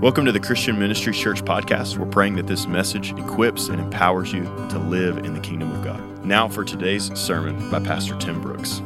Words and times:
Welcome 0.00 0.24
to 0.26 0.32
the 0.32 0.40
Christian 0.40 0.78
Ministry 0.78 1.12
Church 1.12 1.44
podcast. 1.44 1.96
We're 1.96 2.06
praying 2.06 2.36
that 2.36 2.46
this 2.46 2.66
message 2.66 3.12
equips 3.12 3.68
and 3.68 3.80
empowers 3.80 4.32
you 4.32 4.44
to 4.44 4.78
live 4.78 5.18
in 5.18 5.34
the 5.34 5.40
kingdom 5.40 5.70
of 5.70 5.84
God. 5.84 6.24
Now, 6.24 6.48
for 6.48 6.64
today's 6.64 7.16
sermon 7.18 7.70
by 7.70 7.80
Pastor 7.80 8.16
Tim 8.18 8.40
Brooks. 8.40 8.80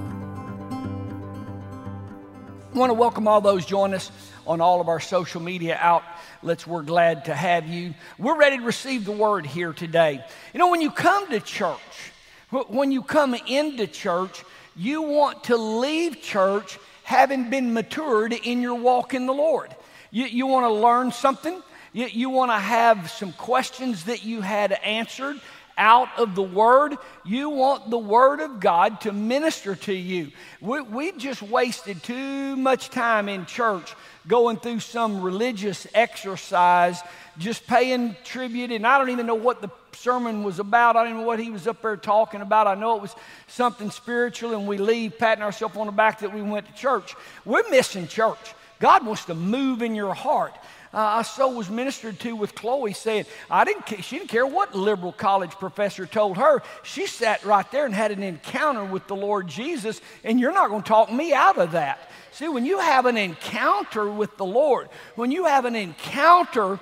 I 2.74 2.78
want 2.78 2.90
to 2.90 2.94
welcome 2.94 3.26
all 3.26 3.40
those 3.40 3.64
join 3.64 3.94
us 3.94 4.10
on 4.46 4.60
all 4.60 4.80
of 4.80 4.88
our 4.88 5.00
social 5.00 5.40
media 5.40 5.78
outlets. 5.80 6.66
We're 6.66 6.82
glad 6.82 7.24
to 7.26 7.34
have 7.34 7.66
you. 7.66 7.94
We're 8.18 8.36
ready 8.36 8.58
to 8.58 8.64
receive 8.64 9.04
the 9.04 9.12
word 9.12 9.46
here 9.46 9.72
today. 9.72 10.24
You 10.52 10.58
know, 10.58 10.70
when 10.70 10.82
you 10.82 10.90
come 10.90 11.30
to 11.30 11.40
church, 11.40 12.12
when 12.50 12.92
you 12.92 13.02
come 13.02 13.34
into 13.34 13.86
church, 13.86 14.44
you 14.76 15.02
want 15.02 15.44
to 15.44 15.56
leave 15.56 16.20
church 16.20 16.78
having 17.02 17.50
been 17.50 17.72
matured 17.72 18.32
in 18.32 18.60
your 18.60 18.74
walk 18.74 19.14
in 19.14 19.26
the 19.26 19.32
Lord. 19.32 19.74
You, 20.16 20.24
you 20.24 20.46
want 20.46 20.64
to 20.64 20.72
learn 20.72 21.12
something. 21.12 21.62
You, 21.92 22.06
you 22.06 22.30
want 22.30 22.50
to 22.50 22.56
have 22.56 23.10
some 23.10 23.34
questions 23.34 24.04
that 24.04 24.24
you 24.24 24.40
had 24.40 24.72
answered 24.72 25.38
out 25.76 26.08
of 26.16 26.34
the 26.34 26.42
Word. 26.42 26.96
You 27.26 27.50
want 27.50 27.90
the 27.90 27.98
Word 27.98 28.40
of 28.40 28.58
God 28.58 29.02
to 29.02 29.12
minister 29.12 29.74
to 29.74 29.92
you. 29.92 30.32
We, 30.62 30.80
we 30.80 31.12
just 31.12 31.42
wasted 31.42 32.02
too 32.02 32.56
much 32.56 32.88
time 32.88 33.28
in 33.28 33.44
church 33.44 33.94
going 34.26 34.56
through 34.56 34.80
some 34.80 35.20
religious 35.20 35.86
exercise, 35.92 36.98
just 37.36 37.66
paying 37.66 38.16
tribute. 38.24 38.72
And 38.72 38.86
I 38.86 38.96
don't 38.96 39.10
even 39.10 39.26
know 39.26 39.34
what 39.34 39.60
the 39.60 39.68
sermon 39.92 40.44
was 40.44 40.60
about. 40.60 40.96
I 40.96 41.04
don't 41.04 41.18
know 41.18 41.26
what 41.26 41.40
he 41.40 41.50
was 41.50 41.66
up 41.66 41.82
there 41.82 41.94
talking 41.98 42.40
about. 42.40 42.66
I 42.66 42.74
know 42.74 42.96
it 42.96 43.02
was 43.02 43.14
something 43.48 43.90
spiritual, 43.90 44.54
and 44.54 44.66
we 44.66 44.78
leave 44.78 45.18
patting 45.18 45.44
ourselves 45.44 45.76
on 45.76 45.84
the 45.84 45.92
back 45.92 46.20
that 46.20 46.32
we 46.32 46.40
went 46.40 46.66
to 46.68 46.72
church. 46.72 47.14
We're 47.44 47.68
missing 47.68 48.08
church. 48.08 48.54
God 48.78 49.06
wants 49.06 49.24
to 49.26 49.34
move 49.34 49.82
in 49.82 49.94
your 49.94 50.14
heart. 50.14 50.54
Uh, 50.92 51.18
I 51.18 51.22
so 51.22 51.48
was 51.50 51.68
ministered 51.68 52.18
to 52.20 52.34
with 52.34 52.54
Chloe 52.54 52.94
saying, 52.94 53.26
I 53.50 53.64
didn't, 53.64 54.02
she 54.02 54.18
didn't 54.18 54.30
care 54.30 54.46
what 54.46 54.74
liberal 54.74 55.12
college 55.12 55.50
professor 55.50 56.06
told 56.06 56.38
her. 56.38 56.62
She 56.84 57.06
sat 57.06 57.44
right 57.44 57.70
there 57.70 57.84
and 57.84 57.94
had 57.94 58.12
an 58.12 58.22
encounter 58.22 58.84
with 58.84 59.06
the 59.06 59.16
Lord 59.16 59.46
Jesus, 59.46 60.00
and 60.24 60.40
you're 60.40 60.54
not 60.54 60.70
going 60.70 60.82
to 60.82 60.88
talk 60.88 61.12
me 61.12 61.34
out 61.34 61.58
of 61.58 61.72
that. 61.72 62.10
See, 62.32 62.48
when 62.48 62.64
you 62.64 62.78
have 62.78 63.06
an 63.06 63.16
encounter 63.16 64.08
with 64.10 64.36
the 64.36 64.46
Lord, 64.46 64.88
when 65.16 65.30
you 65.30 65.44
have 65.44 65.64
an 65.64 65.76
encounter 65.76 66.80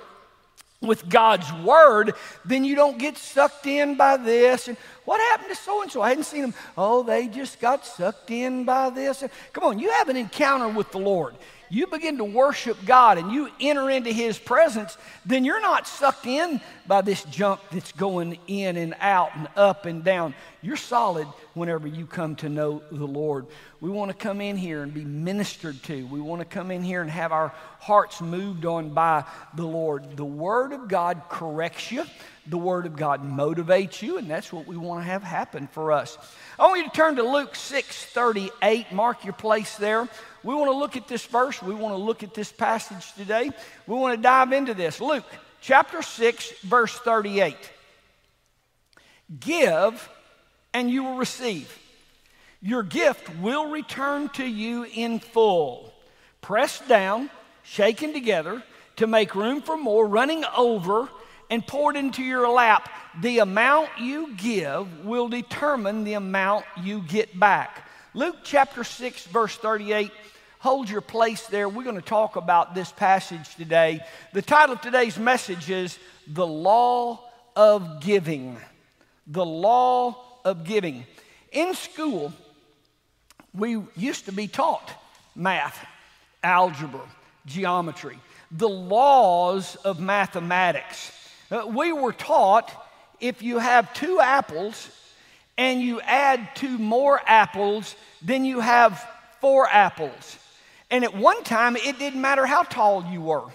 with 0.81 1.09
God's 1.09 1.51
word, 1.51 2.13
then 2.45 2.63
you 2.63 2.75
don't 2.75 2.97
get 2.97 3.17
sucked 3.17 3.65
in 3.65 3.95
by 3.95 4.17
this. 4.17 4.67
And 4.67 4.77
what 5.05 5.19
happened 5.19 5.49
to 5.49 5.55
so 5.55 5.81
and 5.81 5.91
so? 5.91 6.01
I 6.01 6.09
hadn't 6.09 6.25
seen 6.25 6.41
them. 6.41 6.53
Oh, 6.77 7.03
they 7.03 7.27
just 7.27 7.59
got 7.59 7.85
sucked 7.85 8.31
in 8.31 8.65
by 8.65 8.91
this. 8.91 9.23
Come 9.51 9.63
on, 9.63 9.79
you 9.79 9.91
have 9.91 10.09
an 10.09 10.17
encounter 10.17 10.69
with 10.69 10.91
the 10.91 10.99
Lord 10.99 11.35
you 11.75 11.87
begin 11.87 12.19
to 12.19 12.23
worship 12.23 12.77
God 12.85 13.17
and 13.17 13.31
you 13.31 13.49
enter 13.59 13.89
into 13.89 14.11
His 14.11 14.39
presence, 14.39 14.97
then 15.25 15.43
you're 15.43 15.61
not 15.61 15.87
sucked 15.87 16.25
in 16.25 16.61
by 16.87 17.01
this 17.01 17.23
junk 17.25 17.59
that's 17.69 17.91
going 17.91 18.39
in 18.47 18.77
and 18.77 18.95
out 19.01 19.35
and 19.35 19.49
up 19.57 19.85
and 19.85 20.01
down. 20.01 20.33
You're 20.61 20.77
solid 20.77 21.27
whenever 21.53 21.87
you 21.87 22.05
come 22.05 22.37
to 22.37 22.49
know 22.49 22.81
the 22.91 23.05
Lord. 23.05 23.47
We 23.81 23.89
want 23.89 24.09
to 24.09 24.17
come 24.17 24.39
in 24.39 24.57
here 24.57 24.83
and 24.83 24.93
be 24.93 25.03
ministered 25.03 25.81
to. 25.83 26.05
We 26.07 26.21
want 26.21 26.39
to 26.39 26.45
come 26.45 26.71
in 26.71 26.81
here 26.81 27.01
and 27.01 27.09
have 27.09 27.31
our 27.31 27.53
hearts 27.79 28.21
moved 28.21 28.65
on 28.65 28.89
by 28.89 29.25
the 29.53 29.65
Lord. 29.65 30.15
The 30.15 30.25
Word 30.25 30.71
of 30.71 30.87
God 30.87 31.23
corrects 31.29 31.91
you, 31.91 32.05
the 32.47 32.57
Word 32.57 32.85
of 32.85 32.95
God 32.95 33.23
motivates 33.23 34.01
you, 34.01 34.17
and 34.17 34.29
that's 34.29 34.51
what 34.53 34.65
we 34.65 34.77
want 34.77 35.01
to 35.01 35.05
have 35.05 35.23
happen 35.23 35.67
for 35.67 35.91
us. 35.91 36.17
I 36.57 36.67
want 36.67 36.79
you 36.79 36.89
to 36.89 36.95
turn 36.95 37.17
to 37.17 37.23
Luke 37.23 37.55
6 37.55 38.05
38. 38.05 38.91
Mark 38.91 39.23
your 39.25 39.33
place 39.33 39.75
there. 39.77 40.07
We 40.43 40.55
want 40.55 40.71
to 40.71 40.77
look 40.77 40.95
at 40.95 41.07
this 41.07 41.25
verse. 41.25 41.61
We 41.61 41.75
want 41.75 41.93
to 41.93 42.01
look 42.01 42.23
at 42.23 42.33
this 42.33 42.51
passage 42.51 43.13
today. 43.13 43.51
We 43.87 43.95
want 43.95 44.15
to 44.15 44.21
dive 44.21 44.53
into 44.53 44.73
this. 44.73 45.01
Luke 45.01 45.25
chapter 45.59 46.01
6, 46.01 46.51
verse 46.61 46.97
38. 46.99 47.55
Give 49.39 50.09
and 50.73 50.89
you 50.89 51.03
will 51.03 51.17
receive. 51.17 51.75
Your 52.61 52.83
gift 52.83 53.29
will 53.37 53.69
return 53.69 54.29
to 54.29 54.45
you 54.45 54.85
in 54.85 55.19
full, 55.19 55.93
pressed 56.41 56.87
down, 56.87 57.29
shaken 57.63 58.13
together 58.13 58.63
to 58.97 59.07
make 59.07 59.35
room 59.35 59.61
for 59.61 59.77
more, 59.77 60.07
running 60.07 60.43
over 60.55 61.09
and 61.49 61.65
poured 61.65 61.95
into 61.95 62.23
your 62.23 62.49
lap. 62.49 62.89
The 63.21 63.39
amount 63.39 63.89
you 63.99 64.33
give 64.35 65.05
will 65.05 65.27
determine 65.27 66.03
the 66.03 66.13
amount 66.13 66.65
you 66.81 67.01
get 67.01 67.39
back. 67.39 67.87
Luke 68.13 68.37
chapter 68.43 68.83
6, 68.83 69.25
verse 69.27 69.55
38 69.57 70.11
hold 70.65 70.89
your 70.89 70.99
place 70.99 71.45
there. 71.45 71.69
We're 71.69 71.83
going 71.83 71.95
to 71.95 72.01
talk 72.01 72.37
about 72.37 72.73
this 72.73 72.91
passage 72.91 73.53
today. 73.53 74.03
The 74.33 74.41
title 74.41 74.73
of 74.73 74.81
today's 74.81 75.15
message 75.19 75.69
is 75.69 75.99
The 76.25 76.47
Law 76.47 77.19
of 77.55 78.01
Giving. 78.01 78.57
The 79.27 79.45
Law 79.45 80.17
of 80.43 80.63
Giving. 80.63 81.05
In 81.51 81.75
school, 81.75 82.33
we 83.57 83.81
used 83.95 84.25
to 84.25 84.31
be 84.31 84.47
taught 84.47 84.91
math, 85.35 85.85
algebra, 86.43 87.01
geometry, 87.45 88.17
the 88.51 88.69
laws 88.69 89.75
of 89.77 89.99
mathematics. 89.99 91.11
Uh, 91.51 91.65
we 91.67 91.91
were 91.91 92.13
taught 92.13 92.71
if 93.19 93.41
you 93.41 93.59
have 93.59 93.93
two 93.93 94.19
apples 94.19 94.89
and 95.57 95.81
you 95.81 96.01
add 96.01 96.49
two 96.55 96.77
more 96.77 97.21
apples, 97.25 97.95
then 98.21 98.45
you 98.45 98.59
have 98.59 99.07
four 99.39 99.67
apples. 99.67 100.37
And 100.91 101.03
at 101.03 101.15
one 101.15 101.43
time, 101.43 101.75
it 101.75 101.97
didn't 101.97 102.21
matter 102.21 102.45
how 102.45 102.63
tall 102.63 103.05
you 103.05 103.21
were, 103.21 103.45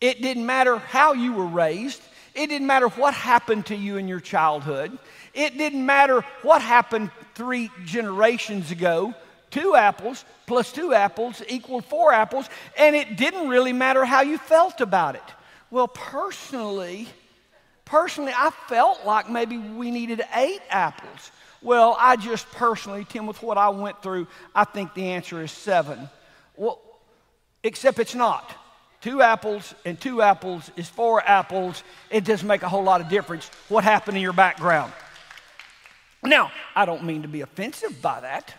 it 0.00 0.22
didn't 0.22 0.46
matter 0.46 0.78
how 0.78 1.12
you 1.14 1.32
were 1.32 1.46
raised, 1.46 2.02
it 2.34 2.48
didn't 2.48 2.66
matter 2.66 2.88
what 2.88 3.14
happened 3.14 3.66
to 3.66 3.76
you 3.76 3.96
in 3.96 4.06
your 4.06 4.20
childhood, 4.20 4.96
it 5.38 5.56
didn't 5.56 5.86
matter 5.86 6.22
what 6.42 6.60
happened 6.60 7.12
three 7.34 7.70
generations 7.84 8.72
ago. 8.72 9.14
Two 9.50 9.76
apples 9.76 10.24
plus 10.46 10.72
two 10.72 10.92
apples 10.92 11.40
equaled 11.48 11.84
four 11.84 12.12
apples, 12.12 12.48
and 12.76 12.96
it 12.96 13.16
didn't 13.16 13.48
really 13.48 13.72
matter 13.72 14.04
how 14.04 14.22
you 14.22 14.36
felt 14.36 14.80
about 14.80 15.14
it. 15.14 15.22
Well, 15.70 15.86
personally, 15.86 17.06
personally, 17.84 18.32
I 18.34 18.50
felt 18.66 19.06
like 19.06 19.30
maybe 19.30 19.56
we 19.56 19.92
needed 19.92 20.22
eight 20.34 20.60
apples. 20.70 21.30
Well, 21.62 21.96
I 21.98 22.16
just 22.16 22.50
personally, 22.52 23.06
Tim, 23.08 23.26
with 23.26 23.40
what 23.40 23.58
I 23.58 23.68
went 23.68 24.02
through, 24.02 24.26
I 24.54 24.64
think 24.64 24.92
the 24.94 25.10
answer 25.10 25.40
is 25.40 25.52
seven. 25.52 26.08
Well, 26.56 26.80
except 27.62 28.00
it's 28.00 28.14
not. 28.14 28.54
Two 29.00 29.22
apples 29.22 29.74
and 29.84 30.00
two 30.00 30.20
apples 30.20 30.70
is 30.76 30.88
four 30.88 31.22
apples. 31.24 31.84
It 32.10 32.24
doesn't 32.24 32.46
make 32.46 32.62
a 32.62 32.68
whole 32.68 32.82
lot 32.82 33.00
of 33.00 33.08
difference 33.08 33.48
what 33.68 33.84
happened 33.84 34.16
in 34.16 34.22
your 34.22 34.32
background. 34.32 34.92
Now, 36.22 36.50
I 36.74 36.84
don't 36.84 37.04
mean 37.04 37.22
to 37.22 37.28
be 37.28 37.42
offensive 37.42 38.00
by 38.02 38.20
that. 38.20 38.54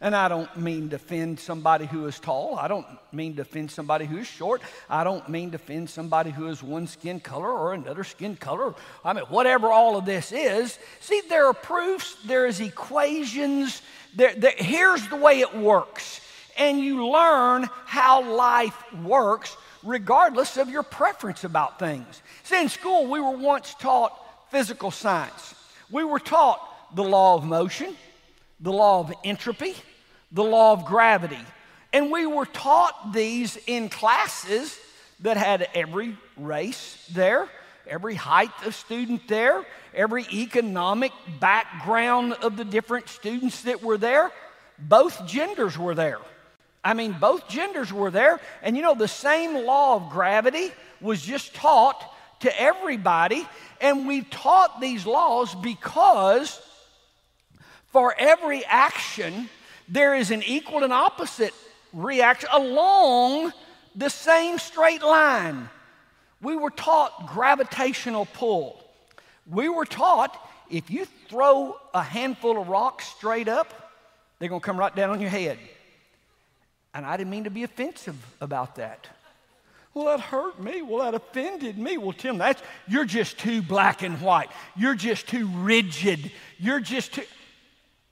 And 0.00 0.14
I 0.14 0.28
don't 0.28 0.56
mean 0.56 0.90
to 0.90 0.96
offend 0.96 1.40
somebody 1.40 1.84
who 1.84 2.06
is 2.06 2.20
tall. 2.20 2.56
I 2.56 2.68
don't 2.68 2.86
mean 3.12 3.34
to 3.34 3.42
offend 3.42 3.68
somebody 3.72 4.04
who 4.04 4.18
is 4.18 4.28
short. 4.28 4.62
I 4.88 5.02
don't 5.02 5.28
mean 5.28 5.50
to 5.50 5.56
offend 5.56 5.90
somebody 5.90 6.30
who 6.30 6.46
is 6.46 6.62
one 6.62 6.86
skin 6.86 7.18
color 7.18 7.50
or 7.50 7.74
another 7.74 8.04
skin 8.04 8.36
color. 8.36 8.74
I 9.04 9.12
mean, 9.12 9.24
whatever 9.24 9.72
all 9.72 9.96
of 9.96 10.04
this 10.04 10.30
is. 10.30 10.78
See, 11.00 11.20
there 11.28 11.46
are 11.46 11.54
proofs, 11.54 12.16
there 12.26 12.46
is 12.46 12.60
equations. 12.60 13.82
There, 14.14 14.34
there, 14.36 14.54
here's 14.56 15.08
the 15.08 15.16
way 15.16 15.40
it 15.40 15.56
works 15.56 16.20
and 16.58 16.80
you 16.80 17.06
learn 17.08 17.68
how 17.86 18.22
life 18.22 18.76
works 19.04 19.56
regardless 19.84 20.56
of 20.56 20.68
your 20.68 20.82
preference 20.82 21.44
about 21.44 21.78
things. 21.78 22.22
See, 22.42 22.60
in 22.60 22.68
school, 22.68 23.06
we 23.06 23.20
were 23.20 23.36
once 23.36 23.74
taught 23.74 24.12
physical 24.50 24.90
science. 24.90 25.54
We 25.90 26.04
were 26.04 26.18
taught 26.18 26.60
the 26.94 27.04
law 27.04 27.34
of 27.34 27.44
motion, 27.44 27.94
the 28.60 28.72
law 28.72 29.00
of 29.00 29.12
entropy, 29.24 29.74
the 30.32 30.44
law 30.44 30.72
of 30.72 30.84
gravity. 30.84 31.38
And 31.92 32.10
we 32.10 32.26
were 32.26 32.46
taught 32.46 33.12
these 33.12 33.58
in 33.66 33.88
classes 33.88 34.78
that 35.20 35.36
had 35.36 35.68
every 35.74 36.16
race 36.36 37.08
there, 37.12 37.48
every 37.86 38.14
height 38.14 38.50
of 38.64 38.74
student 38.74 39.26
there, 39.26 39.64
every 39.94 40.26
economic 40.32 41.12
background 41.40 42.34
of 42.34 42.56
the 42.56 42.64
different 42.64 43.08
students 43.08 43.62
that 43.62 43.82
were 43.82 43.98
there. 43.98 44.30
Both 44.78 45.26
genders 45.26 45.78
were 45.78 45.94
there. 45.94 46.18
I 46.84 46.94
mean, 46.94 47.16
both 47.18 47.48
genders 47.48 47.92
were 47.92 48.10
there. 48.10 48.40
And 48.62 48.76
you 48.76 48.82
know, 48.82 48.94
the 48.94 49.08
same 49.08 49.64
law 49.66 49.96
of 49.96 50.10
gravity 50.10 50.72
was 51.00 51.22
just 51.22 51.54
taught 51.54 52.02
to 52.40 52.60
everybody. 52.60 53.46
And 53.80 54.06
we 54.06 54.22
taught 54.22 54.80
these 54.80 55.06
laws 55.06 55.54
because 55.54 56.60
for 57.90 58.14
every 58.18 58.64
action, 58.64 59.48
there 59.88 60.14
is 60.14 60.30
an 60.30 60.42
equal 60.42 60.84
and 60.84 60.92
opposite 60.92 61.54
reaction 61.92 62.48
along 62.52 63.52
the 63.96 64.10
same 64.10 64.58
straight 64.58 65.02
line. 65.02 65.68
We 66.40 66.56
were 66.56 66.70
taught 66.70 67.28
gravitational 67.28 68.26
pull. 68.26 68.82
We 69.50 69.68
were 69.68 69.86
taught 69.86 70.38
if 70.70 70.90
you 70.90 71.06
throw 71.28 71.76
a 71.94 72.02
handful 72.02 72.60
of 72.60 72.68
rocks 72.68 73.06
straight 73.06 73.48
up, 73.48 73.92
they're 74.38 74.48
going 74.48 74.60
to 74.60 74.64
come 74.64 74.78
right 74.78 74.94
down 74.94 75.10
on 75.10 75.20
your 75.20 75.30
head. 75.30 75.58
And 76.94 77.04
I 77.04 77.16
didn't 77.16 77.30
mean 77.30 77.44
to 77.44 77.50
be 77.50 77.64
offensive 77.64 78.16
about 78.40 78.76
that. 78.76 79.06
Well, 79.94 80.06
that 80.06 80.20
hurt 80.20 80.60
me. 80.60 80.82
Well, 80.82 81.04
that 81.04 81.14
offended 81.14 81.78
me. 81.78 81.98
Well, 81.98 82.12
Tim, 82.12 82.38
that's 82.38 82.62
you're 82.86 83.04
just 83.04 83.38
too 83.38 83.62
black 83.62 84.02
and 84.02 84.20
white. 84.20 84.48
You're 84.76 84.94
just 84.94 85.26
too 85.26 85.46
rigid. 85.48 86.30
You're 86.58 86.80
just 86.80 87.14
too. 87.14 87.24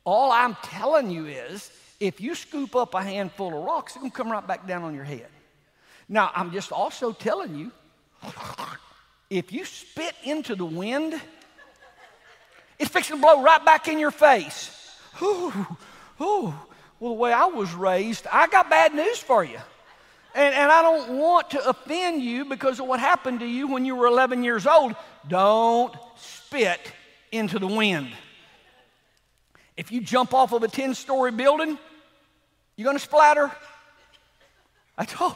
All 0.06 0.30
I'm 0.30 0.56
telling 0.62 1.10
you 1.10 1.26
is, 1.26 1.68
if 1.98 2.20
you 2.20 2.36
scoop 2.36 2.76
up 2.76 2.94
a 2.94 3.02
handful 3.02 3.48
of 3.48 3.64
rocks, 3.64 3.94
it's 3.94 4.00
gonna 4.00 4.10
come 4.12 4.30
right 4.30 4.46
back 4.46 4.64
down 4.64 4.84
on 4.84 4.94
your 4.94 5.04
head. 5.04 5.26
Now, 6.08 6.30
I'm 6.32 6.52
just 6.52 6.70
also 6.70 7.12
telling 7.12 7.56
you, 7.56 7.72
if 9.28 9.52
you 9.52 9.64
spit 9.64 10.14
into 10.22 10.54
the 10.54 10.64
wind, 10.64 11.20
it's 12.78 12.88
fixing 12.88 13.16
to 13.16 13.22
blow 13.22 13.42
right 13.42 13.64
back 13.64 13.88
in 13.88 13.98
your 13.98 14.12
face. 14.12 14.70
Ooh, 15.20 15.52
ooh. 16.20 16.54
Well, 17.00 17.12
the 17.12 17.18
way 17.18 17.32
I 17.32 17.46
was 17.46 17.74
raised, 17.74 18.28
I 18.32 18.46
got 18.46 18.70
bad 18.70 18.94
news 18.94 19.18
for 19.18 19.42
you. 19.42 19.58
And, 20.36 20.54
and 20.54 20.70
I 20.70 20.82
don't 20.82 21.18
want 21.18 21.50
to 21.50 21.68
offend 21.68 22.22
you 22.22 22.44
because 22.44 22.78
of 22.78 22.86
what 22.86 23.00
happened 23.00 23.40
to 23.40 23.46
you 23.46 23.66
when 23.66 23.84
you 23.84 23.96
were 23.96 24.06
11 24.06 24.44
years 24.44 24.66
old. 24.66 24.94
Don't 25.26 25.94
spit 26.16 26.92
into 27.32 27.58
the 27.58 27.66
wind. 27.66 28.12
If 29.76 29.92
you 29.92 30.00
jump 30.00 30.32
off 30.32 30.52
of 30.52 30.62
a 30.62 30.68
10 30.68 30.94
story 30.94 31.30
building, 31.30 31.78
you're 32.76 32.84
going 32.84 32.96
to 32.96 33.02
splatter. 33.02 33.50
I 34.96 35.04
told, 35.04 35.34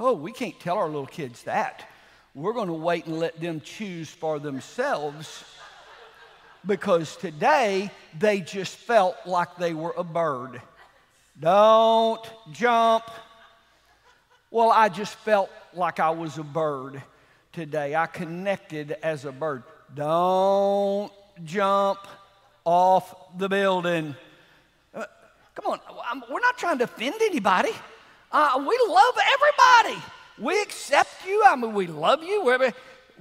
oh, 0.00 0.14
we 0.14 0.32
can't 0.32 0.58
tell 0.58 0.78
our 0.78 0.86
little 0.86 1.06
kids 1.06 1.42
that. 1.42 1.86
We're 2.34 2.54
going 2.54 2.68
to 2.68 2.74
wait 2.74 3.06
and 3.06 3.18
let 3.18 3.38
them 3.40 3.60
choose 3.60 4.08
for 4.08 4.38
themselves 4.38 5.44
because 6.64 7.16
today 7.16 7.90
they 8.18 8.40
just 8.40 8.74
felt 8.76 9.16
like 9.26 9.56
they 9.56 9.74
were 9.74 9.94
a 9.98 10.04
bird. 10.04 10.62
Don't 11.38 12.24
jump. 12.52 13.04
Well, 14.50 14.70
I 14.70 14.88
just 14.88 15.14
felt 15.16 15.50
like 15.74 16.00
I 16.00 16.10
was 16.10 16.38
a 16.38 16.42
bird 16.42 17.02
today. 17.52 17.94
I 17.94 18.06
connected 18.06 18.92
as 19.02 19.26
a 19.26 19.32
bird. 19.32 19.64
Don't 19.94 21.12
jump 21.44 21.98
off 22.64 23.38
the 23.38 23.48
building. 23.48 24.14
Uh, 24.94 25.04
come 25.54 25.72
on, 25.72 26.22
we're 26.30 26.40
not 26.40 26.58
trying 26.58 26.78
to 26.78 26.84
offend 26.84 27.16
anybody. 27.22 27.72
Uh, 28.30 28.64
we 28.66 28.78
love 28.88 29.14
everybody. 29.34 30.02
We 30.38 30.60
accept 30.62 31.26
you. 31.26 31.42
I 31.46 31.56
mean, 31.56 31.74
we 31.74 31.86
love 31.86 32.22
you. 32.22 32.44
We're, 32.44 32.72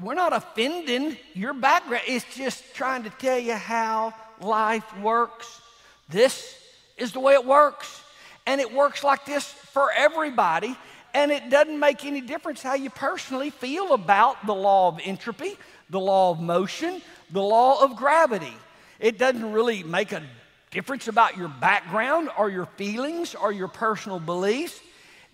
we're 0.01 0.13
not 0.13 0.33
offending 0.33 1.17
your 1.33 1.53
background. 1.53 2.03
It's 2.07 2.25
just 2.35 2.73
trying 2.73 3.03
to 3.03 3.09
tell 3.09 3.37
you 3.37 3.53
how 3.55 4.13
life 4.39 4.97
works. 4.99 5.61
This 6.09 6.57
is 6.97 7.11
the 7.11 7.19
way 7.19 7.33
it 7.33 7.45
works. 7.45 8.01
And 8.47 8.61
it 8.61 8.73
works 8.73 9.03
like 9.03 9.25
this 9.25 9.45
for 9.45 9.91
everybody. 9.91 10.75
And 11.13 11.31
it 11.31 11.49
doesn't 11.49 11.77
make 11.77 12.05
any 12.05 12.21
difference 12.21 12.61
how 12.61 12.73
you 12.73 12.89
personally 12.89 13.49
feel 13.49 13.93
about 13.93 14.45
the 14.45 14.55
law 14.55 14.87
of 14.87 14.99
entropy, 15.03 15.57
the 15.89 15.99
law 15.99 16.31
of 16.31 16.39
motion, 16.39 17.01
the 17.31 17.41
law 17.41 17.83
of 17.83 17.97
gravity. 17.97 18.53
It 19.01 19.17
doesn't 19.17 19.51
really 19.51 19.81
make 19.81 20.11
a 20.11 20.21
difference 20.69 21.07
about 21.07 21.35
your 21.35 21.47
background 21.47 22.29
or 22.37 22.51
your 22.51 22.67
feelings 22.67 23.33
or 23.33 23.51
your 23.51 23.67
personal 23.67 24.19
beliefs. 24.19 24.79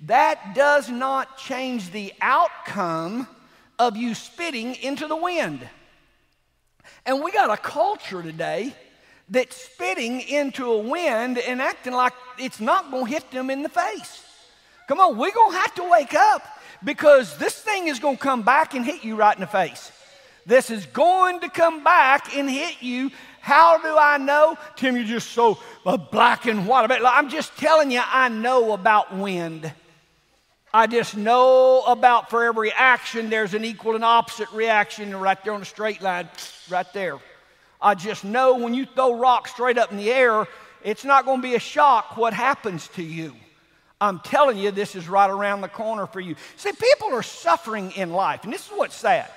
That 0.05 0.55
does 0.55 0.89
not 0.89 1.37
change 1.37 1.91
the 1.91 2.13
outcome 2.21 3.27
of 3.77 3.97
you 3.97 4.15
spitting 4.15 4.75
into 4.75 5.05
the 5.07 5.17
wind. 5.17 5.67
And 7.05 7.21
we 7.21 7.31
got 7.31 7.51
a 7.51 7.61
culture 7.61 8.23
today 8.23 8.73
that's 9.29 9.57
spitting 9.57 10.21
into 10.21 10.71
a 10.71 10.77
wind 10.77 11.37
and 11.37 11.61
acting 11.61 11.91
like 11.91 12.13
it's 12.39 12.61
not 12.61 12.89
going 12.89 13.05
to 13.05 13.11
hit 13.11 13.29
them 13.31 13.49
in 13.49 13.63
the 13.63 13.69
face. 13.69 14.23
Come 14.87 15.01
on, 15.01 15.17
we're 15.17 15.31
going 15.31 15.51
to 15.51 15.57
have 15.57 15.75
to 15.75 15.89
wake 15.89 16.13
up 16.13 16.41
because 16.85 17.37
this 17.37 17.59
thing 17.59 17.89
is 17.89 17.99
going 17.99 18.15
to 18.15 18.23
come 18.23 18.43
back 18.43 18.75
and 18.75 18.85
hit 18.85 19.03
you 19.03 19.17
right 19.17 19.35
in 19.35 19.41
the 19.41 19.47
face. 19.47 19.91
This 20.45 20.69
is 20.69 20.85
going 20.85 21.41
to 21.41 21.49
come 21.49 21.83
back 21.83 22.33
and 22.35 22.49
hit 22.49 22.81
you. 22.81 23.11
How 23.47 23.77
do 23.77 23.97
I 23.97 24.17
know? 24.17 24.57
Tim, 24.75 24.97
you're 24.97 25.05
just 25.05 25.31
so 25.31 25.57
uh, 25.85 25.95
black 25.95 26.47
and 26.47 26.67
white. 26.67 26.91
I'm 26.91 27.29
just 27.29 27.55
telling 27.55 27.91
you, 27.91 28.01
I 28.05 28.27
know 28.27 28.73
about 28.73 29.15
wind. 29.15 29.71
I 30.73 30.85
just 30.85 31.15
know 31.15 31.81
about 31.87 32.29
for 32.29 32.43
every 32.43 32.73
action, 32.73 33.29
there's 33.29 33.53
an 33.53 33.63
equal 33.63 33.95
and 33.95 34.03
opposite 34.03 34.51
reaction 34.51 35.15
right 35.15 35.41
there 35.45 35.53
on 35.53 35.61
a 35.61 35.65
straight 35.65 36.01
line, 36.01 36.27
right 36.69 36.91
there. 36.91 37.19
I 37.81 37.95
just 37.95 38.25
know 38.25 38.57
when 38.57 38.73
you 38.73 38.85
throw 38.85 39.17
rocks 39.17 39.51
straight 39.51 39.77
up 39.77 39.91
in 39.91 39.97
the 39.97 40.11
air, 40.11 40.45
it's 40.83 41.05
not 41.05 41.23
going 41.23 41.37
to 41.37 41.47
be 41.47 41.55
a 41.55 41.59
shock 41.59 42.17
what 42.17 42.33
happens 42.33 42.89
to 42.95 43.01
you. 43.01 43.33
I'm 44.01 44.19
telling 44.19 44.57
you, 44.57 44.71
this 44.71 44.93
is 44.93 45.07
right 45.07 45.29
around 45.29 45.61
the 45.61 45.69
corner 45.69 46.05
for 46.05 46.19
you. 46.19 46.35
See, 46.57 46.73
people 46.73 47.13
are 47.13 47.23
suffering 47.23 47.91
in 47.91 48.11
life, 48.11 48.43
and 48.43 48.51
this 48.51 48.65
is 48.65 48.73
what's 48.75 48.97
sad. 48.97 49.31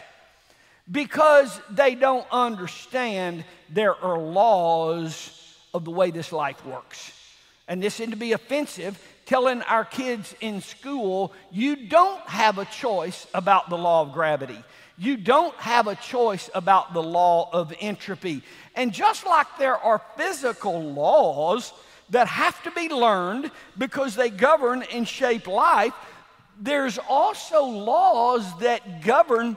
Because 0.91 1.61
they 1.71 1.95
don't 1.95 2.27
understand 2.31 3.45
there 3.69 3.95
are 3.95 4.19
laws 4.19 5.31
of 5.73 5.85
the 5.85 5.91
way 5.91 6.11
this 6.11 6.33
life 6.33 6.65
works. 6.67 7.13
And 7.69 7.83
this 7.83 8.01
isn't 8.01 8.11
to 8.11 8.17
be 8.17 8.33
offensive, 8.33 9.01
telling 9.27 9.63
our 9.63 9.85
kids 9.85 10.35
in 10.41 10.61
school, 10.61 11.33
you 11.53 11.77
don't 11.77 12.21
have 12.23 12.59
a 12.59 12.65
choice 12.65 13.27
about 13.33 13.71
the 13.71 13.79
law 13.79 14.03
of 14.03 14.13
gravity. 14.13 14.59
You 14.99 15.17
don't 15.17 15.55
have 15.57 15.87
a 15.87 15.95
choice 15.95 16.51
about 16.55 16.93
the 16.93 17.03
law 17.03 17.49
of 17.53 17.73
entropy. 17.81 18.43
And 18.75 18.93
just 18.93 19.25
like 19.25 19.47
there 19.59 19.79
are 19.79 20.03
physical 20.17 20.83
laws, 20.83 21.73
that 22.11 22.27
have 22.27 22.63
to 22.65 22.71
be 22.73 22.89
learned 22.89 23.51
because 23.79 24.15
they 24.15 24.31
govern 24.31 24.83
and 24.93 25.07
shape 25.09 25.47
life, 25.47 25.95
there's 26.61 26.99
also 27.09 27.65
laws 27.65 28.59
that 28.59 29.03
govern 29.03 29.57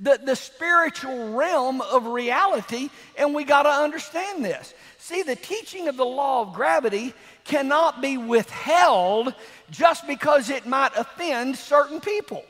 the, 0.00 0.20
the 0.24 0.36
spiritual 0.36 1.34
realm 1.34 1.80
of 1.80 2.06
reality, 2.06 2.90
and 3.16 3.34
we 3.34 3.44
got 3.44 3.64
to 3.64 3.70
understand 3.70 4.44
this. 4.44 4.74
See, 4.98 5.22
the 5.22 5.36
teaching 5.36 5.88
of 5.88 5.96
the 5.96 6.04
law 6.04 6.42
of 6.42 6.54
gravity 6.54 7.14
cannot 7.44 8.00
be 8.00 8.18
withheld 8.18 9.34
just 9.70 10.06
because 10.06 10.50
it 10.50 10.66
might 10.66 10.94
offend 10.96 11.56
certain 11.56 12.00
people. 12.00 12.44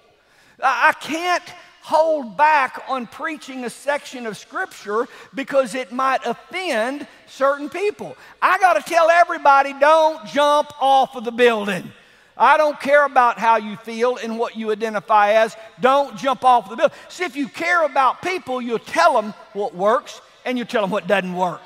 I 0.62 0.92
can't 1.00 1.44
hold 1.82 2.36
back 2.36 2.82
on 2.88 3.06
preaching 3.06 3.64
a 3.64 3.70
section 3.70 4.26
of 4.26 4.36
Scripture 4.36 5.08
because 5.34 5.74
it 5.74 5.90
might 5.90 6.26
offend 6.26 7.06
certain 7.26 7.70
people. 7.70 8.16
I 8.42 8.58
got 8.58 8.74
to 8.74 8.82
tell 8.82 9.08
everybody 9.08 9.72
don't 9.78 10.26
jump 10.26 10.70
off 10.82 11.16
of 11.16 11.24
the 11.24 11.32
building. 11.32 11.90
I 12.38 12.56
don't 12.56 12.80
care 12.80 13.04
about 13.04 13.38
how 13.38 13.56
you 13.56 13.76
feel 13.76 14.16
and 14.16 14.38
what 14.38 14.56
you 14.56 14.70
identify 14.70 15.32
as. 15.32 15.56
Don't 15.80 16.16
jump 16.16 16.44
off 16.44 16.70
the 16.70 16.76
building. 16.76 16.96
See, 17.08 17.24
if 17.24 17.36
you 17.36 17.48
care 17.48 17.84
about 17.84 18.22
people, 18.22 18.62
you'll 18.62 18.78
tell 18.78 19.20
them 19.20 19.34
what 19.52 19.74
works 19.74 20.20
and 20.44 20.56
you 20.56 20.64
tell 20.64 20.82
them 20.82 20.90
what 20.90 21.06
doesn't 21.06 21.34
work. 21.34 21.62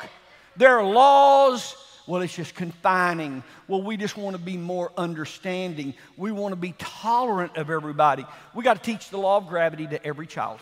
There 0.57 0.79
are 0.79 0.85
laws 0.85 1.77
well, 2.07 2.23
it's 2.23 2.35
just 2.35 2.55
confining. 2.55 3.45
Well, 3.69 3.83
we 3.83 3.97
just 3.97 4.17
want 4.17 4.37
to 4.37 4.43
be 4.43 4.57
more 4.57 4.91
understanding. 4.97 5.95
We 6.17 6.33
want 6.33 6.53
to 6.53 6.57
be 6.57 6.75
tolerant 6.79 7.57
of 7.57 7.71
everybody. 7.71 8.27
We 8.55 8.65
got 8.65 8.83
to 8.83 8.83
teach 8.83 9.09
the 9.11 9.19
law 9.19 9.37
of 9.37 9.47
gravity 9.47 9.87
to 9.87 10.05
every 10.05 10.27
child, 10.27 10.59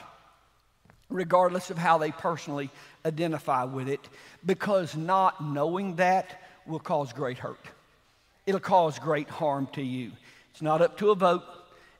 regardless 1.08 1.70
of 1.70 1.78
how 1.78 1.96
they 1.98 2.12
personally 2.12 2.70
identify 3.06 3.64
with 3.64 3.88
it, 3.88 4.06
because 4.44 4.94
not 4.94 5.42
knowing 5.42 5.96
that 5.96 6.42
will 6.66 6.78
cause 6.78 7.12
great 7.12 7.38
hurt. 7.38 7.64
It'll 8.46 8.60
cause 8.60 8.98
great 8.98 9.28
harm 9.28 9.68
to 9.72 9.82
you. 9.82 10.12
It's 10.50 10.62
not 10.62 10.82
up 10.82 10.98
to 10.98 11.10
a 11.10 11.14
vote, 11.14 11.44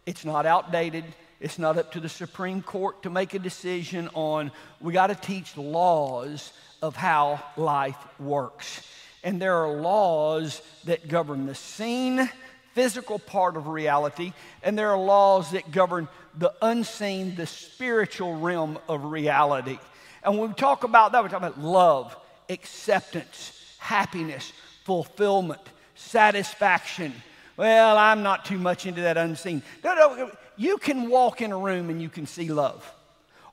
it's 0.06 0.24
not 0.24 0.46
outdated. 0.46 1.04
It's 1.40 1.58
not 1.58 1.78
up 1.78 1.92
to 1.92 2.00
the 2.00 2.08
Supreme 2.08 2.60
Court 2.60 3.02
to 3.04 3.10
make 3.10 3.32
a 3.32 3.38
decision 3.38 4.10
on. 4.12 4.52
We 4.78 4.92
got 4.92 5.06
to 5.06 5.14
teach 5.14 5.56
laws 5.56 6.52
of 6.82 6.96
how 6.96 7.42
life 7.56 7.96
works. 8.18 8.86
And 9.24 9.40
there 9.40 9.56
are 9.56 9.72
laws 9.80 10.60
that 10.84 11.08
govern 11.08 11.46
the 11.46 11.54
seen, 11.54 12.28
physical 12.74 13.18
part 13.18 13.56
of 13.56 13.68
reality, 13.68 14.32
and 14.62 14.78
there 14.78 14.90
are 14.90 14.98
laws 14.98 15.52
that 15.52 15.70
govern 15.72 16.08
the 16.36 16.52
unseen, 16.62 17.34
the 17.34 17.46
spiritual 17.46 18.36
realm 18.36 18.78
of 18.88 19.04
reality. 19.04 19.78
And 20.22 20.38
when 20.38 20.50
we 20.50 20.54
talk 20.54 20.84
about 20.84 21.12
that, 21.12 21.22
we 21.22 21.30
talk 21.30 21.38
about 21.38 21.58
love, 21.58 22.16
acceptance, 22.50 23.76
happiness, 23.78 24.52
fulfillment, 24.84 25.60
satisfaction. 26.00 27.12
Well, 27.56 27.96
I'm 27.96 28.22
not 28.22 28.44
too 28.44 28.58
much 28.58 28.86
into 28.86 29.02
that 29.02 29.16
unseen. 29.16 29.62
No, 29.84 29.94
no, 29.94 30.30
you 30.56 30.78
can 30.78 31.08
walk 31.08 31.42
in 31.42 31.52
a 31.52 31.58
room 31.58 31.90
and 31.90 32.00
you 32.00 32.08
can 32.08 32.26
see 32.26 32.48
love, 32.50 32.90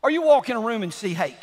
or 0.01 0.09
you 0.09 0.21
walk 0.21 0.49
in 0.49 0.55
a 0.55 0.61
room 0.61 0.83
and 0.83 0.93
see 0.93 1.13
hate. 1.13 1.35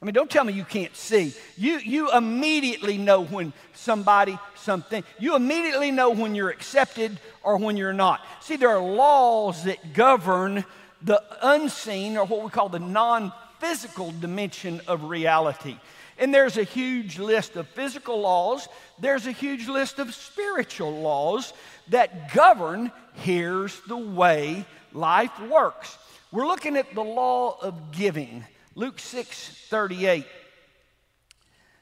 I 0.00 0.04
mean, 0.04 0.12
don't 0.12 0.30
tell 0.30 0.44
me 0.44 0.52
you 0.52 0.64
can't 0.64 0.94
see. 0.94 1.32
You, 1.56 1.78
you 1.78 2.12
immediately 2.12 2.98
know 2.98 3.24
when 3.24 3.54
somebody, 3.72 4.38
something, 4.54 5.02
you 5.18 5.36
immediately 5.36 5.90
know 5.90 6.10
when 6.10 6.34
you're 6.34 6.50
accepted 6.50 7.18
or 7.42 7.56
when 7.56 7.78
you're 7.78 7.94
not. 7.94 8.20
See, 8.40 8.56
there 8.56 8.68
are 8.68 8.80
laws 8.80 9.64
that 9.64 9.94
govern 9.94 10.66
the 11.00 11.22
unseen 11.40 12.18
or 12.18 12.26
what 12.26 12.44
we 12.44 12.50
call 12.50 12.68
the 12.68 12.78
non 12.78 13.32
physical 13.58 14.12
dimension 14.20 14.82
of 14.86 15.04
reality. 15.04 15.78
And 16.18 16.32
there's 16.32 16.56
a 16.56 16.62
huge 16.62 17.18
list 17.18 17.56
of 17.56 17.68
physical 17.68 18.20
laws, 18.20 18.68
there's 18.98 19.26
a 19.26 19.32
huge 19.32 19.68
list 19.68 19.98
of 19.98 20.14
spiritual 20.14 21.00
laws 21.00 21.52
that 21.88 22.32
govern 22.32 22.90
here's 23.14 23.80
the 23.82 23.96
way 23.96 24.64
life 24.92 25.38
works. 25.40 25.98
We're 26.32 26.46
looking 26.46 26.76
at 26.76 26.94
the 26.94 27.04
law 27.04 27.58
of 27.60 27.92
giving. 27.92 28.44
Luke 28.74 28.98
6 28.98 29.66
38. 29.68 30.26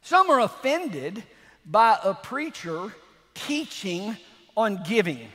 Some 0.02 0.30
are 0.30 0.40
offended 0.40 1.22
by 1.64 1.98
a 2.02 2.12
preacher 2.12 2.92
teaching 3.34 4.16
on 4.56 4.82
giving. 4.86 5.28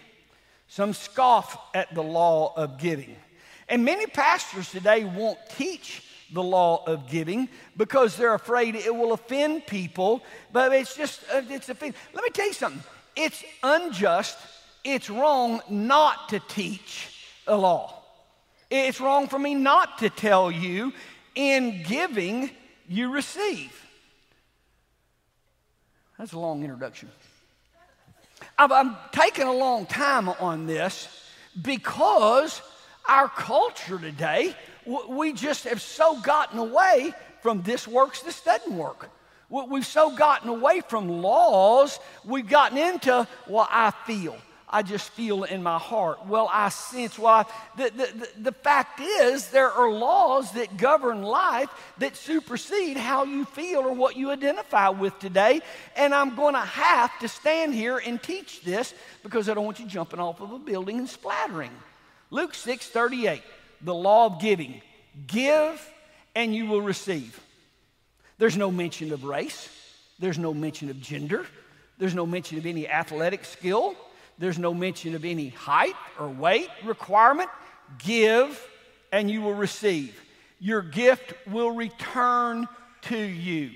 Some 0.68 0.94
scoff 0.94 1.58
at 1.74 1.94
the 1.96 2.04
law 2.04 2.54
of 2.56 2.78
giving. 2.78 3.16
And 3.68 3.84
many 3.84 4.06
pastors 4.06 4.70
today 4.70 5.04
won't 5.04 5.40
teach 5.58 6.04
the 6.34 6.44
law 6.44 6.84
of 6.86 7.10
giving 7.10 7.50
because 7.78 8.16
they're 8.16 8.34
afraid 8.34 8.76
it 8.76 8.94
will 8.94 9.14
offend 9.14 9.66
people. 9.66 10.24
But 10.52 10.74
it's 10.74 10.96
just, 10.96 11.22
uh, 11.34 11.42
it's 11.50 11.70
offend. 11.70 11.94
Let 12.14 12.24
me 12.24 12.30
tell 12.30 12.48
you 12.48 12.54
something. 12.54 12.84
It's 13.16 13.44
unjust, 13.64 14.38
it's 14.84 15.10
wrong 15.10 15.62
not 15.70 16.30
to 16.30 16.40
teach 16.40 17.26
a 17.48 17.58
law. 17.58 18.02
It's 18.70 19.02
wrong 19.02 19.28
for 19.28 19.40
me 19.40 19.56
not 19.56 19.98
to 20.00 20.10
tell 20.10 20.52
you 20.52 20.94
in 21.36 21.84
giving 21.84 22.52
you 22.88 23.12
receive. 23.12 23.74
That's 26.18 26.34
a 26.34 26.40
long 26.40 26.64
introduction. 26.64 27.10
I've, 28.58 28.72
I'm 28.72 28.98
taking 29.12 29.48
a 29.48 29.54
long 29.54 29.86
time 29.86 30.30
on 30.30 30.68
this 30.68 31.08
because 31.62 32.62
our 33.08 33.30
culture 33.30 33.98
today, 33.98 34.56
we 34.86 35.34
just 35.34 35.66
have 35.66 35.82
so 35.82 36.20
gotten 36.22 36.60
away 36.60 37.14
from 37.42 37.62
this 37.62 37.88
works, 37.88 38.22
this 38.22 38.42
doesn't 38.42 38.76
work. 38.76 39.10
We've 39.50 39.86
so 39.86 40.16
gotten 40.16 40.50
away 40.50 40.82
from 40.82 41.22
laws, 41.22 42.00
we've 42.24 42.48
gotten 42.48 42.78
into, 42.78 43.28
well, 43.48 43.68
I 43.70 43.92
feel. 44.06 44.38
I 44.72 44.84
just 44.84 45.10
feel 45.12 45.46
in 45.46 45.64
my 45.64 45.80
heart. 45.80 46.28
Well, 46.28 46.48
I 46.52 46.70
sense. 46.70 47.18
Well, 47.18 47.50
the, 47.76 47.90
the, 47.90 48.30
the 48.40 48.52
fact 48.52 49.00
is, 49.02 49.48
there 49.50 49.72
are 49.72 49.90
laws 49.90 50.52
that 50.52 50.78
govern 50.78 51.24
life 51.24 51.70
that 51.98 52.16
supersede 52.16 52.96
how 52.96 53.24
you 53.24 53.46
feel 53.46 53.80
or 53.80 53.94
what 53.94 54.16
you 54.16 54.30
identify 54.30 54.90
with 54.90 55.18
today. 55.18 55.62
And 55.96 56.14
I'm 56.14 56.36
going 56.36 56.54
to 56.54 56.60
have 56.60 57.18
to 57.20 57.28
stand 57.28 57.74
here 57.74 57.98
and 57.98 58.22
teach 58.22 58.62
this 58.62 58.94
because 59.24 59.50
I 59.50 59.56
don't 59.56 59.66
want 59.66 59.80
you 59.80 59.88
jumping 59.88 60.20
off 60.20 60.40
of 60.40 60.52
a 60.52 60.60
building 60.60 61.00
and 61.00 61.10
splattering. 61.10 61.72
Luke 62.30 62.54
6 62.54 62.90
38, 62.90 63.42
the 63.82 63.94
law 63.94 64.26
of 64.26 64.42
giving. 64.42 64.82
Give 65.28 65.82
and 66.36 66.54
you 66.54 66.68
will 66.68 66.82
receive. 66.82 67.40
There's 68.38 68.58
no 68.58 68.72
mention 68.72 69.12
of 69.12 69.24
race, 69.24 69.70
there's 70.20 70.40
no 70.40 70.54
mention 70.54 70.90
of 70.90 71.02
gender, 71.02 71.46
there's 71.98 72.16
no 72.16 72.26
mention 72.26 72.58
of 72.58 72.66
any 72.66 72.88
athletic 72.88 73.44
skill, 73.44 73.96
there's 74.38 74.58
no 74.58 74.74
mention 74.74 75.16
of 75.16 75.26
any 75.26 75.50
height 75.50 75.96
or 76.18 76.30
weight 76.30 76.70
requirement. 76.86 77.50
Give 77.98 78.66
and 79.12 79.30
you 79.30 79.42
will 79.42 79.54
receive. 79.54 80.20
Your 80.60 80.82
gift 80.82 81.34
will 81.48 81.72
return 81.72 82.68
to 83.04 83.18
you. 83.18 83.72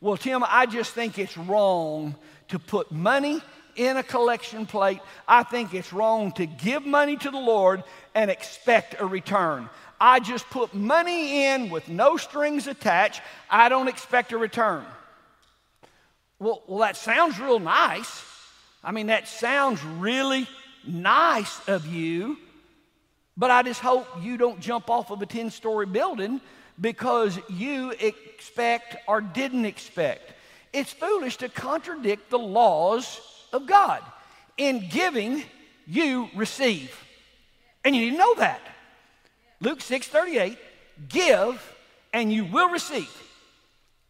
Well, 0.00 0.16
Tim, 0.16 0.44
I 0.46 0.66
just 0.66 0.92
think 0.92 1.18
it's 1.18 1.36
wrong 1.36 2.16
to 2.48 2.58
put 2.58 2.90
money 2.90 3.40
in 3.76 3.96
a 3.96 4.02
collection 4.02 4.66
plate. 4.66 5.00
I 5.26 5.42
think 5.42 5.74
it's 5.74 5.92
wrong 5.92 6.32
to 6.32 6.46
give 6.46 6.84
money 6.84 7.16
to 7.16 7.30
the 7.30 7.38
Lord 7.38 7.84
and 8.14 8.30
expect 8.30 8.96
a 9.00 9.06
return. 9.06 9.68
I 10.00 10.20
just 10.20 10.48
put 10.50 10.74
money 10.74 11.46
in 11.46 11.70
with 11.70 11.88
no 11.88 12.16
strings 12.16 12.66
attached. 12.66 13.22
I 13.48 13.68
don't 13.68 13.88
expect 13.88 14.32
a 14.32 14.38
return. 14.38 14.84
Well, 16.38 16.62
well 16.66 16.80
that 16.80 16.96
sounds 16.96 17.38
real 17.38 17.60
nice. 17.60 18.24
I 18.82 18.92
mean, 18.92 19.06
that 19.06 19.28
sounds 19.28 19.82
really 19.82 20.46
nice 20.86 21.66
of 21.68 21.86
you, 21.86 22.36
but 23.36 23.50
I 23.50 23.62
just 23.62 23.80
hope 23.80 24.06
you 24.20 24.36
don't 24.36 24.60
jump 24.60 24.90
off 24.90 25.10
of 25.10 25.22
a 25.22 25.26
10 25.26 25.50
story 25.50 25.86
building 25.86 26.40
because 26.80 27.38
you 27.48 27.92
expect 27.92 28.96
or 29.06 29.20
didn't 29.20 29.64
expect. 29.64 30.32
It's 30.72 30.92
foolish 30.92 31.36
to 31.38 31.48
contradict 31.48 32.30
the 32.30 32.38
laws 32.38 33.20
of 33.54 33.66
God. 33.66 34.02
In 34.56 34.88
giving, 34.90 35.42
you 35.86 36.28
receive. 36.34 36.94
And 37.84 37.94
you 37.94 38.02
need 38.02 38.10
to 38.12 38.18
know 38.18 38.34
that. 38.36 38.60
Luke 39.60 39.80
6 39.80 40.06
38, 40.08 40.58
give 41.08 41.74
and 42.12 42.32
you 42.32 42.44
will 42.44 42.68
receive. 42.68 43.10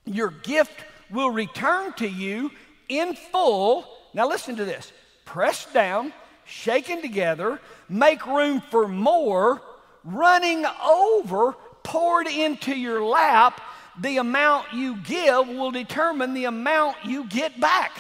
Your 0.04 0.30
gift 0.30 0.84
will 1.10 1.30
return 1.30 1.92
to 1.94 2.08
you 2.08 2.50
in 2.88 3.14
full. 3.14 3.86
Now, 4.12 4.28
listen 4.28 4.56
to 4.56 4.64
this 4.64 4.92
pressed 5.24 5.72
down, 5.72 6.12
shaken 6.44 7.00
together, 7.00 7.60
make 7.88 8.26
room 8.26 8.60
for 8.60 8.86
more, 8.86 9.62
running 10.04 10.64
over, 10.84 11.52
poured 11.82 12.26
into 12.26 12.74
your 12.74 13.02
lap. 13.04 13.60
The 14.00 14.18
amount 14.18 14.72
you 14.72 14.96
give 14.98 15.48
will 15.48 15.70
determine 15.70 16.34
the 16.34 16.46
amount 16.46 16.96
you 17.04 17.28
get 17.28 17.60
back. 17.60 17.92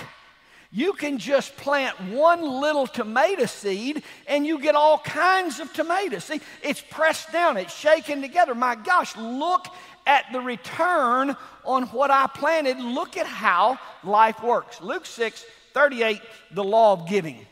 You 0.76 0.92
can 0.92 1.18
just 1.18 1.56
plant 1.56 2.00
one 2.00 2.42
little 2.42 2.88
tomato 2.88 3.46
seed 3.46 4.02
and 4.26 4.44
you 4.44 4.58
get 4.58 4.74
all 4.74 4.98
kinds 4.98 5.60
of 5.60 5.72
tomatoes. 5.72 6.24
See, 6.24 6.40
it's 6.64 6.80
pressed 6.80 7.30
down, 7.30 7.56
it's 7.56 7.72
shaken 7.72 8.20
together. 8.20 8.56
My 8.56 8.74
gosh, 8.74 9.16
look 9.16 9.68
at 10.04 10.24
the 10.32 10.40
return 10.40 11.36
on 11.64 11.84
what 11.84 12.10
I 12.10 12.26
planted. 12.26 12.80
Look 12.80 13.16
at 13.16 13.26
how 13.26 13.78
life 14.02 14.42
works. 14.42 14.80
Luke 14.80 15.06
6 15.06 15.44
38, 15.74 16.20
the 16.50 16.64
law 16.64 16.94
of 16.94 17.08
giving. 17.08 17.46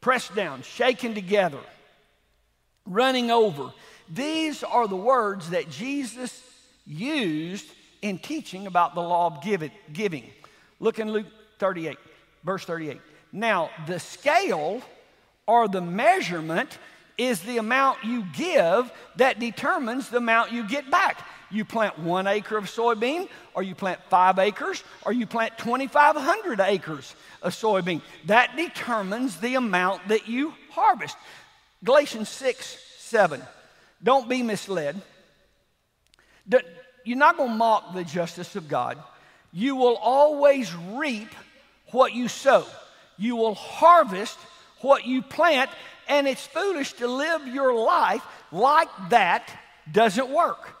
Pressed 0.00 0.34
down, 0.34 0.62
shaken 0.62 1.12
together, 1.12 1.60
running 2.86 3.30
over. 3.30 3.70
These 4.08 4.64
are 4.64 4.88
the 4.88 4.96
words 4.96 5.50
that 5.50 5.68
Jesus 5.68 6.42
used 6.86 7.70
in 8.00 8.18
teaching 8.18 8.66
about 8.66 8.94
the 8.94 9.02
law 9.02 9.26
of 9.26 9.42
giving. 9.92 10.24
Look 10.80 10.98
in 10.98 11.12
Luke 11.12 11.26
38. 11.58 11.98
Verse 12.46 12.64
38. 12.64 13.00
Now, 13.32 13.70
the 13.88 13.98
scale 13.98 14.80
or 15.48 15.66
the 15.66 15.80
measurement 15.80 16.78
is 17.18 17.40
the 17.40 17.58
amount 17.58 18.04
you 18.04 18.24
give 18.34 18.90
that 19.16 19.40
determines 19.40 20.08
the 20.08 20.18
amount 20.18 20.52
you 20.52 20.66
get 20.66 20.88
back. 20.88 21.26
You 21.50 21.64
plant 21.64 21.98
one 21.98 22.28
acre 22.28 22.56
of 22.56 22.64
soybean, 22.66 23.28
or 23.54 23.62
you 23.64 23.74
plant 23.74 24.00
five 24.08 24.38
acres, 24.38 24.84
or 25.04 25.12
you 25.12 25.26
plant 25.26 25.58
2,500 25.58 26.60
acres 26.60 27.14
of 27.42 27.52
soybean. 27.52 28.00
That 28.26 28.56
determines 28.56 29.40
the 29.40 29.56
amount 29.56 30.06
that 30.08 30.28
you 30.28 30.54
harvest. 30.70 31.16
Galatians 31.82 32.28
6 32.28 32.78
7. 32.98 33.42
Don't 34.02 34.28
be 34.28 34.42
misled. 34.42 35.00
You're 37.04 37.18
not 37.18 37.36
going 37.36 37.50
to 37.50 37.56
mock 37.56 37.94
the 37.94 38.04
justice 38.04 38.54
of 38.56 38.68
God. 38.68 38.98
You 39.52 39.74
will 39.76 39.96
always 39.96 40.74
reap 40.74 41.28
what 41.90 42.12
you 42.12 42.28
sow. 42.28 42.64
You 43.16 43.36
will 43.36 43.54
harvest 43.54 44.38
what 44.80 45.06
you 45.06 45.22
plant, 45.22 45.70
and 46.08 46.26
it's 46.26 46.46
foolish 46.46 46.92
to 46.94 47.08
live 47.08 47.46
your 47.46 47.74
life 47.74 48.22
like 48.52 48.88
that 49.10 49.50
doesn't 49.90 50.28
work. 50.28 50.76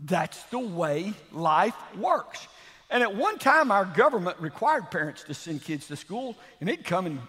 That's 0.00 0.42
the 0.44 0.58
way 0.58 1.12
life 1.32 1.74
works. 1.96 2.46
And 2.90 3.02
at 3.02 3.14
one 3.14 3.38
time, 3.38 3.70
our 3.70 3.84
government 3.84 4.38
required 4.40 4.90
parents 4.90 5.22
to 5.24 5.34
send 5.34 5.62
kids 5.62 5.86
to 5.88 5.96
school, 5.96 6.36
and 6.58 6.68
they'd 6.68 6.84
come 6.84 7.06
and 7.06 7.20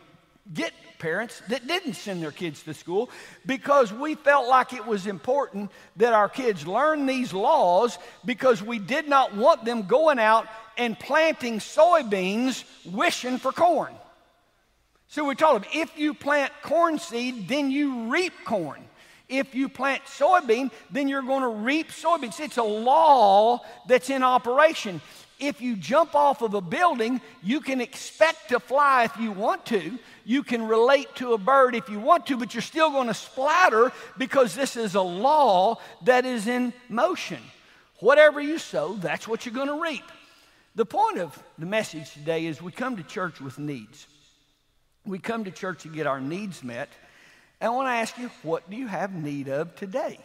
get 0.53 0.73
parents 0.99 1.41
that 1.49 1.67
didn't 1.67 1.93
send 1.93 2.21
their 2.21 2.31
kids 2.31 2.63
to 2.63 2.73
school 2.73 3.09
because 3.45 3.91
we 3.91 4.15
felt 4.15 4.47
like 4.47 4.73
it 4.73 4.85
was 4.85 5.07
important 5.07 5.71
that 5.97 6.13
our 6.13 6.29
kids 6.29 6.67
learn 6.67 7.05
these 7.05 7.33
laws 7.33 7.97
because 8.25 8.61
we 8.61 8.79
did 8.79 9.07
not 9.07 9.35
want 9.35 9.65
them 9.65 9.83
going 9.83 10.19
out 10.19 10.47
and 10.77 10.97
planting 10.99 11.59
soybeans 11.59 12.63
wishing 12.85 13.37
for 13.37 13.51
corn. 13.51 13.93
So 15.07 15.25
we 15.25 15.35
told 15.35 15.63
them 15.63 15.69
if 15.73 15.97
you 15.97 16.13
plant 16.13 16.53
corn 16.61 16.97
seed, 16.97 17.47
then 17.47 17.69
you 17.69 18.09
reap 18.09 18.33
corn. 18.45 18.81
If 19.27 19.55
you 19.55 19.69
plant 19.69 20.03
soybean, 20.03 20.71
then 20.89 21.07
you're 21.07 21.21
going 21.21 21.41
to 21.41 21.47
reap 21.47 21.89
soybeans. 21.89 22.39
It's 22.39 22.57
a 22.57 22.63
law 22.63 23.61
that's 23.87 24.09
in 24.09 24.23
operation. 24.23 25.01
If 25.41 25.59
you 25.59 25.75
jump 25.75 26.13
off 26.13 26.43
of 26.43 26.53
a 26.53 26.61
building, 26.61 27.19
you 27.41 27.61
can 27.61 27.81
expect 27.81 28.49
to 28.49 28.59
fly 28.59 29.05
if 29.05 29.17
you 29.17 29.31
want 29.31 29.65
to. 29.65 29.97
You 30.23 30.43
can 30.43 30.67
relate 30.67 31.15
to 31.15 31.33
a 31.33 31.37
bird 31.39 31.73
if 31.73 31.89
you 31.89 31.99
want 31.99 32.27
to, 32.27 32.37
but 32.37 32.53
you're 32.53 32.61
still 32.61 32.91
going 32.91 33.07
to 33.07 33.13
splatter 33.15 33.91
because 34.19 34.53
this 34.53 34.77
is 34.77 34.93
a 34.93 35.01
law 35.01 35.79
that 36.03 36.25
is 36.25 36.47
in 36.47 36.73
motion. 36.89 37.39
Whatever 37.99 38.39
you 38.39 38.59
sow, 38.59 38.93
that's 38.93 39.27
what 39.27 39.45
you're 39.45 39.55
going 39.55 39.67
to 39.67 39.81
reap. 39.81 40.03
The 40.75 40.85
point 40.85 41.17
of 41.17 41.43
the 41.57 41.65
message 41.65 42.13
today 42.13 42.45
is 42.45 42.61
we 42.61 42.71
come 42.71 42.97
to 42.97 43.03
church 43.03 43.41
with 43.41 43.57
needs. 43.57 44.05
We 45.07 45.17
come 45.17 45.45
to 45.45 45.51
church 45.51 45.81
to 45.83 45.89
get 45.89 46.05
our 46.05 46.21
needs 46.21 46.63
met. 46.63 46.89
And 47.59 47.71
I 47.71 47.75
want 47.75 47.87
to 47.87 47.93
ask 47.93 48.17
you, 48.19 48.29
what 48.43 48.69
do 48.69 48.77
you 48.77 48.87
have 48.87 49.11
need 49.11 49.49
of 49.49 49.75
today? 49.75 50.19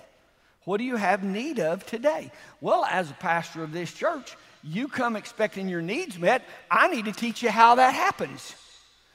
What 0.65 0.79
do 0.79 0.85
you 0.85 0.97
have 0.97 1.23
need 1.23 1.59
of 1.59 1.87
today? 1.87 2.33
Well, 2.61 2.85
as 2.85 3.11
a 3.11 3.15
pastor 3.15 3.63
of 3.63 3.73
this 3.73 3.93
church, 3.93 4.37
you 4.67 4.89
come 4.89 5.17
expecting 5.17 5.69
your 5.69 5.83
needs 5.83 6.19
met. 6.19 6.43
I 6.71 6.89
need 6.89 7.05
to 7.07 7.13
teach 7.13 7.43
you 7.43 7.51
how 7.51 7.77
that 7.77 7.95
happens. 7.95 8.55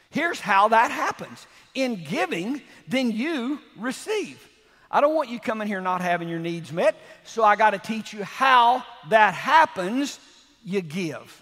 Here's 0.10 0.39
how 0.39 0.70
that 0.70 0.91
happens 0.91 1.46
in 1.74 2.03
giving, 2.03 2.62
then 2.88 3.12
you 3.12 3.60
receive. 3.77 4.48
I 4.89 5.00
don't 5.00 5.15
want 5.15 5.29
you 5.29 5.39
coming 5.39 5.67
here 5.67 5.79
not 5.79 6.01
having 6.01 6.27
your 6.27 6.39
needs 6.39 6.72
met, 6.72 6.96
so 7.24 7.43
I 7.43 7.55
got 7.55 7.72
to 7.72 7.79
teach 7.79 8.12
you 8.12 8.24
how 8.24 8.84
that 9.10 9.34
happens. 9.34 10.20
You 10.63 10.81
give. 10.81 11.41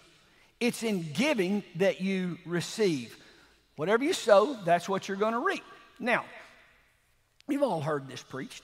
It's 0.60 0.84
in 0.84 1.12
giving 1.13 1.63
that 1.75 2.00
you 2.00 2.38
receive. 2.46 3.18
Whatever 3.75 4.04
you 4.04 4.13
sow, 4.13 4.58
that's 4.66 4.88
what 4.88 5.08
you're 5.08 5.18
going 5.18 5.34
to 5.34 5.39
reap. 5.39 5.63
Now, 6.00 6.25
you've 7.48 7.63
all 7.63 7.82
heard 7.82 8.08
this 8.08 8.22
preached. 8.22 8.63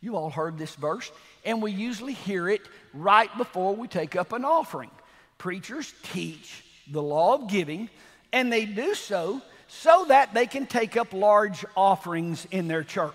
You've 0.00 0.14
all 0.14 0.30
heard 0.30 0.58
this 0.58 0.74
verse, 0.74 1.10
and 1.46 1.62
we 1.62 1.70
usually 1.70 2.12
hear 2.12 2.48
it 2.48 2.60
right 2.92 3.34
before 3.38 3.74
we 3.74 3.86
take 3.88 4.16
up 4.16 4.32
an 4.32 4.44
offering. 4.44 4.90
Preachers 5.38 5.94
teach 6.02 6.64
the 6.90 7.02
law 7.02 7.34
of 7.34 7.48
giving, 7.48 7.88
and 8.32 8.52
they 8.52 8.66
do 8.66 8.94
so 8.94 9.40
so 9.68 10.04
that 10.08 10.34
they 10.34 10.46
can 10.46 10.66
take 10.66 10.96
up 10.96 11.12
large 11.12 11.64
offerings 11.76 12.46
in 12.50 12.68
their 12.68 12.82
church. 12.82 13.14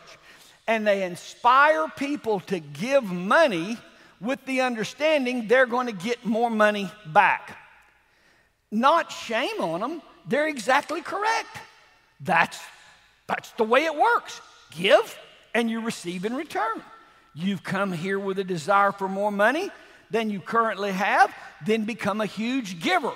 And 0.68 0.88
they 0.88 1.04
inspire 1.04 1.88
people 1.98 2.40
to 2.42 2.60
give 2.60 3.04
money 3.04 3.78
with 4.22 4.44
the 4.46 4.62
understanding 4.62 5.48
they're 5.48 5.66
going 5.66 5.88
to 5.88 5.94
get 5.94 6.26
more 6.26 6.50
money 6.50 6.90
back. 7.08 7.58
Not 8.72 9.12
shame 9.12 9.60
on 9.60 9.82
them, 9.82 10.02
they're 10.28 10.48
exactly 10.48 11.02
correct. 11.02 11.58
That's, 12.22 12.60
that's 13.28 13.52
the 13.54 13.64
way 13.64 13.86
it 13.86 13.96
works. 13.96 14.40
Give 14.72 15.18
and 15.54 15.70
you 15.70 15.82
receive 15.82 16.24
in 16.24 16.36
return. 16.36 16.82
You've 17.34 17.64
come 17.64 17.92
here 17.92 18.20
with 18.20 18.40
a 18.40 18.44
desire 18.44 18.92
for 18.92 19.08
more 19.08 19.32
money 19.32 19.72
than 20.10 20.30
you 20.30 20.40
currently 20.40 20.92
have, 20.92 21.34
then 21.66 21.86
become 21.86 22.22
a 22.22 22.26
huge 22.26 22.82
giver. 22.82 23.14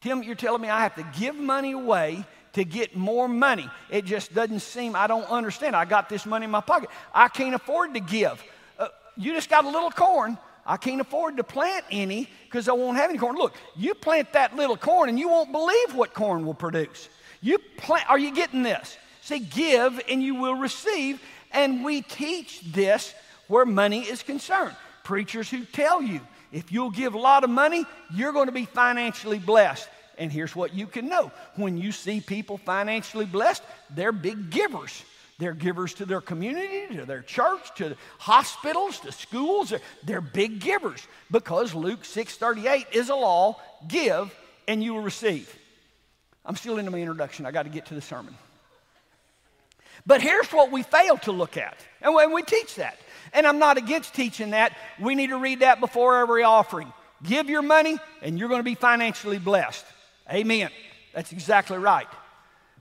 Tim, 0.00 0.22
you're 0.22 0.36
telling 0.36 0.62
me 0.62 0.68
I 0.68 0.82
have 0.82 0.94
to 0.94 1.06
give 1.18 1.34
money 1.34 1.72
away 1.72 2.24
to 2.52 2.64
get 2.64 2.96
more 2.96 3.28
money. 3.28 3.68
It 3.90 4.04
just 4.04 4.32
doesn't 4.32 4.60
seem, 4.60 4.94
I 4.94 5.06
don't 5.06 5.28
understand. 5.28 5.74
I 5.74 5.84
got 5.84 6.08
this 6.08 6.24
money 6.24 6.44
in 6.44 6.50
my 6.50 6.60
pocket. 6.60 6.90
I 7.12 7.28
can't 7.28 7.54
afford 7.54 7.94
to 7.94 8.00
give. 8.00 8.42
Uh, 8.78 8.88
you 9.16 9.32
just 9.32 9.50
got 9.50 9.64
a 9.64 9.68
little 9.68 9.90
corn. 9.90 10.38
I 10.64 10.76
can't 10.76 11.00
afford 11.00 11.38
to 11.38 11.44
plant 11.44 11.84
any 11.90 12.28
because 12.44 12.68
I 12.68 12.72
won't 12.72 12.96
have 12.96 13.10
any 13.10 13.18
corn. 13.18 13.36
Look, 13.36 13.54
you 13.74 13.94
plant 13.94 14.32
that 14.34 14.54
little 14.54 14.76
corn 14.76 15.08
and 15.08 15.18
you 15.18 15.28
won't 15.28 15.50
believe 15.50 15.94
what 15.94 16.14
corn 16.14 16.46
will 16.46 16.54
produce. 16.54 17.08
You 17.40 17.58
plant, 17.76 18.08
are 18.08 18.18
you 18.18 18.34
getting 18.34 18.62
this? 18.62 18.96
Say, 19.22 19.40
give 19.40 20.00
and 20.08 20.22
you 20.22 20.34
will 20.36 20.54
receive. 20.54 21.20
And 21.52 21.84
we 21.84 22.02
teach 22.02 22.60
this 22.72 23.14
where 23.48 23.64
money 23.64 24.02
is 24.02 24.22
concerned. 24.22 24.76
Preachers 25.04 25.50
who 25.50 25.64
tell 25.64 26.02
you 26.02 26.20
if 26.52 26.72
you'll 26.72 26.90
give 26.90 27.14
a 27.14 27.18
lot 27.18 27.44
of 27.44 27.50
money, 27.50 27.84
you're 28.14 28.32
going 28.32 28.46
to 28.46 28.52
be 28.52 28.64
financially 28.64 29.38
blessed. 29.38 29.88
And 30.16 30.32
here's 30.32 30.56
what 30.56 30.74
you 30.74 30.86
can 30.86 31.08
know 31.08 31.30
when 31.56 31.76
you 31.76 31.92
see 31.92 32.20
people 32.20 32.58
financially 32.58 33.26
blessed, 33.26 33.62
they're 33.90 34.12
big 34.12 34.50
givers. 34.50 35.02
They're 35.38 35.54
givers 35.54 35.94
to 35.94 36.06
their 36.06 36.20
community, 36.20 36.96
to 36.96 37.06
their 37.06 37.22
church, 37.22 37.72
to 37.76 37.96
hospitals, 38.18 38.98
to 39.00 39.12
schools. 39.12 39.72
They're 40.02 40.20
big 40.20 40.58
givers 40.58 41.06
because 41.30 41.74
Luke 41.74 42.02
6:38 42.02 42.86
is 42.92 43.08
a 43.08 43.14
law, 43.14 43.60
give 43.86 44.34
and 44.66 44.82
you 44.82 44.94
will 44.94 45.02
receive. 45.02 45.56
I'm 46.44 46.56
still 46.56 46.78
into 46.78 46.90
my 46.90 46.98
introduction. 46.98 47.46
I 47.46 47.52
got 47.52 47.64
to 47.64 47.70
get 47.70 47.86
to 47.86 47.94
the 47.94 48.00
sermon. 48.00 48.36
But 50.08 50.22
here's 50.22 50.50
what 50.50 50.72
we 50.72 50.82
fail 50.82 51.18
to 51.18 51.32
look 51.32 51.58
at. 51.58 51.76
And 52.00 52.14
when 52.14 52.32
we 52.32 52.42
teach 52.42 52.76
that. 52.76 52.96
And 53.34 53.46
I'm 53.46 53.58
not 53.58 53.76
against 53.76 54.14
teaching 54.14 54.50
that. 54.50 54.74
We 54.98 55.14
need 55.14 55.26
to 55.28 55.36
read 55.36 55.60
that 55.60 55.80
before 55.80 56.16
every 56.16 56.42
offering. 56.42 56.90
Give 57.22 57.50
your 57.50 57.60
money 57.60 57.98
and 58.22 58.38
you're 58.38 58.48
going 58.48 58.60
to 58.60 58.64
be 58.64 58.74
financially 58.74 59.38
blessed. 59.38 59.84
Amen. 60.32 60.70
That's 61.14 61.30
exactly 61.32 61.76
right. 61.76 62.06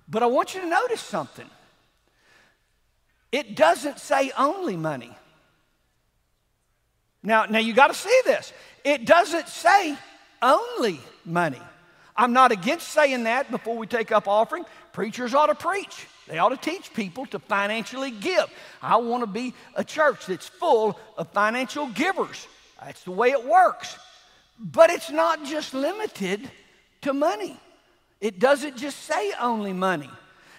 But 0.07 0.23
I 0.23 0.27
want 0.27 0.55
you 0.55 0.61
to 0.61 0.67
notice 0.67 1.01
something. 1.01 1.49
It 3.33 3.57
doesn't 3.57 3.99
say 3.99 4.31
only 4.37 4.77
money. 4.77 5.11
Now, 7.23 7.43
now 7.43 7.59
you 7.59 7.73
got 7.73 7.87
to 7.87 7.93
see 7.93 8.21
this. 8.23 8.53
It 8.85 9.05
doesn't 9.05 9.49
say 9.49 9.97
only 10.41 11.01
money. 11.25 11.61
I'm 12.15 12.31
not 12.31 12.53
against 12.53 12.87
saying 12.87 13.25
that 13.25 13.51
before 13.51 13.75
we 13.75 13.85
take 13.85 14.13
up 14.13 14.29
offering. 14.29 14.63
Preachers 14.93 15.33
ought 15.33 15.47
to 15.47 15.55
preach. 15.55 16.07
They 16.27 16.39
ought 16.39 16.49
to 16.49 16.57
teach 16.57 16.93
people 16.93 17.25
to 17.27 17.39
financially 17.39 18.11
give. 18.11 18.45
I 18.81 18.97
want 18.97 19.23
to 19.23 19.27
be 19.27 19.53
a 19.75 19.83
church 19.83 20.25
that's 20.25 20.47
full 20.47 20.99
of 21.17 21.29
financial 21.29 21.87
givers. 21.87 22.47
That's 22.83 23.03
the 23.03 23.11
way 23.11 23.31
it 23.31 23.45
works. 23.45 23.97
But 24.59 24.89
it's 24.89 25.09
not 25.09 25.45
just 25.45 25.73
limited 25.73 26.49
to 27.01 27.13
money, 27.13 27.59
it 28.19 28.39
doesn't 28.39 28.75
just 28.77 28.99
say 29.03 29.31
only 29.39 29.71
money. 29.71 30.09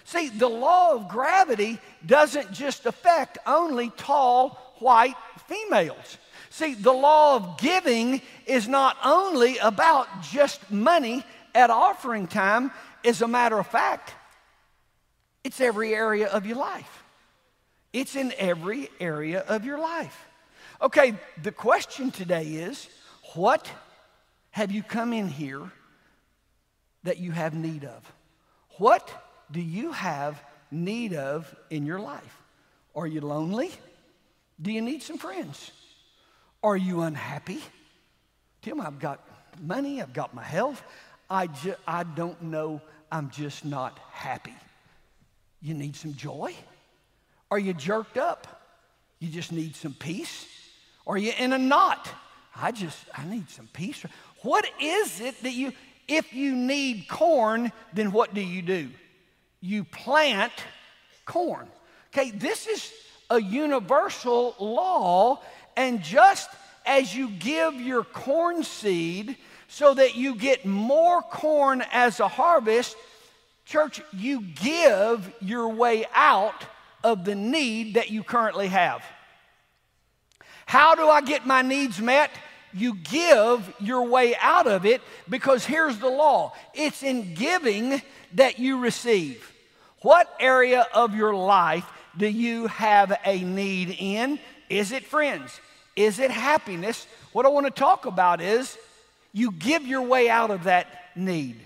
See, 0.05 0.29
the 0.29 0.49
law 0.49 0.95
of 0.95 1.07
gravity 1.07 1.79
doesn't 2.03 2.51
just 2.51 2.87
affect 2.87 3.37
only 3.45 3.91
tall, 3.91 4.75
white 4.79 5.15
females. 5.47 6.17
See, 6.49 6.73
the 6.73 6.91
law 6.93 7.35
of 7.35 7.59
giving 7.59 8.21
is 8.47 8.67
not 8.67 8.97
only 9.03 9.59
about 9.59 10.07
just 10.23 10.71
money 10.71 11.23
at 11.53 11.69
offering 11.69 12.25
time. 12.25 12.71
As 13.05 13.21
a 13.21 13.27
matter 13.27 13.59
of 13.59 13.67
fact, 13.67 14.13
it's 15.43 15.61
every 15.61 15.93
area 15.93 16.27
of 16.27 16.45
your 16.45 16.57
life. 16.57 17.03
It's 17.93 18.15
in 18.15 18.33
every 18.37 18.89
area 18.99 19.39
of 19.47 19.65
your 19.65 19.79
life. 19.79 20.27
Okay, 20.81 21.15
the 21.41 21.51
question 21.51 22.11
today 22.11 22.45
is 22.45 22.87
what 23.33 23.69
have 24.51 24.71
you 24.71 24.83
come 24.83 25.13
in 25.13 25.27
here 25.27 25.71
that 27.03 27.17
you 27.17 27.31
have 27.31 27.53
need 27.53 27.85
of? 27.85 28.13
What 28.77 29.11
do 29.51 29.61
you 29.61 29.91
have 29.91 30.41
need 30.71 31.13
of 31.13 31.53
in 31.69 31.85
your 31.85 31.99
life? 31.99 32.41
Are 32.95 33.07
you 33.07 33.21
lonely? 33.21 33.71
Do 34.61 34.71
you 34.71 34.81
need 34.81 35.01
some 35.01 35.17
friends? 35.17 35.71
Are 36.61 36.77
you 36.77 37.01
unhappy? 37.01 37.61
Tim, 38.61 38.81
I've 38.81 38.99
got 38.99 39.25
money, 39.61 40.01
I've 40.01 40.13
got 40.13 40.33
my 40.33 40.43
health. 40.43 40.83
I, 41.29 41.47
ju- 41.47 41.75
I 41.87 42.03
don't 42.03 42.41
know, 42.41 42.81
I'm 43.11 43.29
just 43.29 43.63
not 43.63 43.97
happy. 44.11 44.55
You 45.61 45.73
need 45.73 45.95
some 45.95 46.15
joy? 46.15 46.53
Are 47.51 47.59
you 47.59 47.73
jerked 47.73 48.17
up? 48.17 48.61
You 49.19 49.29
just 49.29 49.51
need 49.51 49.75
some 49.75 49.93
peace? 49.93 50.47
Are 51.05 51.17
you 51.17 51.33
in 51.37 51.53
a 51.53 51.57
knot? 51.57 52.09
I 52.55 52.71
just, 52.71 52.97
I 53.15 53.25
need 53.25 53.49
some 53.49 53.67
peace. 53.73 54.05
What 54.41 54.69
is 54.81 55.19
it 55.21 55.41
that 55.43 55.53
you, 55.53 55.73
if 56.07 56.33
you 56.33 56.55
need 56.55 57.07
corn, 57.09 57.71
then 57.93 58.11
what 58.11 58.33
do 58.33 58.41
you 58.41 58.61
do? 58.61 58.89
You 59.61 59.83
plant 59.83 60.53
corn. 61.25 61.67
Okay, 62.13 62.31
this 62.31 62.67
is 62.67 62.91
a 63.29 63.41
universal 63.41 64.55
law, 64.59 65.41
and 65.75 66.01
just 66.01 66.49
as 66.85 67.15
you 67.15 67.29
give 67.29 67.75
your 67.75 68.03
corn 68.03 68.63
seed 68.63 69.37
so 69.67 69.93
that 69.93 70.15
you 70.15 70.35
get 70.35 70.65
more 70.65 71.21
corn 71.21 71.83
as 71.91 72.19
a 72.19 72.27
harvest, 72.27 72.95
Church, 73.69 74.01
you 74.11 74.41
give 74.41 75.31
your 75.39 75.69
way 75.69 76.03
out 76.15 76.65
of 77.03 77.23
the 77.23 77.35
need 77.35 77.93
that 77.93 78.09
you 78.09 78.23
currently 78.23 78.67
have. 78.69 79.03
How 80.65 80.95
do 80.95 81.07
I 81.07 81.21
get 81.21 81.45
my 81.45 81.61
needs 81.61 82.01
met? 82.01 82.31
You 82.73 82.95
give 82.95 83.71
your 83.79 84.07
way 84.07 84.35
out 84.41 84.65
of 84.65 84.87
it 84.87 85.03
because 85.29 85.67
here's 85.67 85.99
the 85.99 86.09
law 86.09 86.53
it's 86.73 87.03
in 87.03 87.35
giving 87.35 88.01
that 88.33 88.57
you 88.57 88.79
receive. 88.79 89.51
What 90.01 90.35
area 90.39 90.87
of 90.91 91.13
your 91.13 91.35
life 91.35 91.85
do 92.17 92.25
you 92.27 92.65
have 92.65 93.15
a 93.23 93.43
need 93.43 93.95
in? 93.99 94.39
Is 94.67 94.91
it 94.91 95.05
friends? 95.05 95.61
Is 95.95 96.17
it 96.17 96.31
happiness? 96.31 97.05
What 97.33 97.45
I 97.45 97.49
want 97.49 97.67
to 97.67 97.71
talk 97.71 98.07
about 98.07 98.41
is 98.41 98.79
you 99.31 99.51
give 99.51 99.85
your 99.85 100.01
way 100.01 100.27
out 100.27 100.49
of 100.49 100.63
that 100.63 100.87
need. 101.15 101.59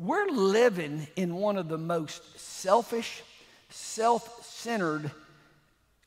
We're 0.00 0.30
living 0.30 1.06
in 1.14 1.34
one 1.34 1.58
of 1.58 1.68
the 1.68 1.76
most 1.76 2.22
selfish, 2.40 3.22
self 3.68 4.46
centered 4.46 5.10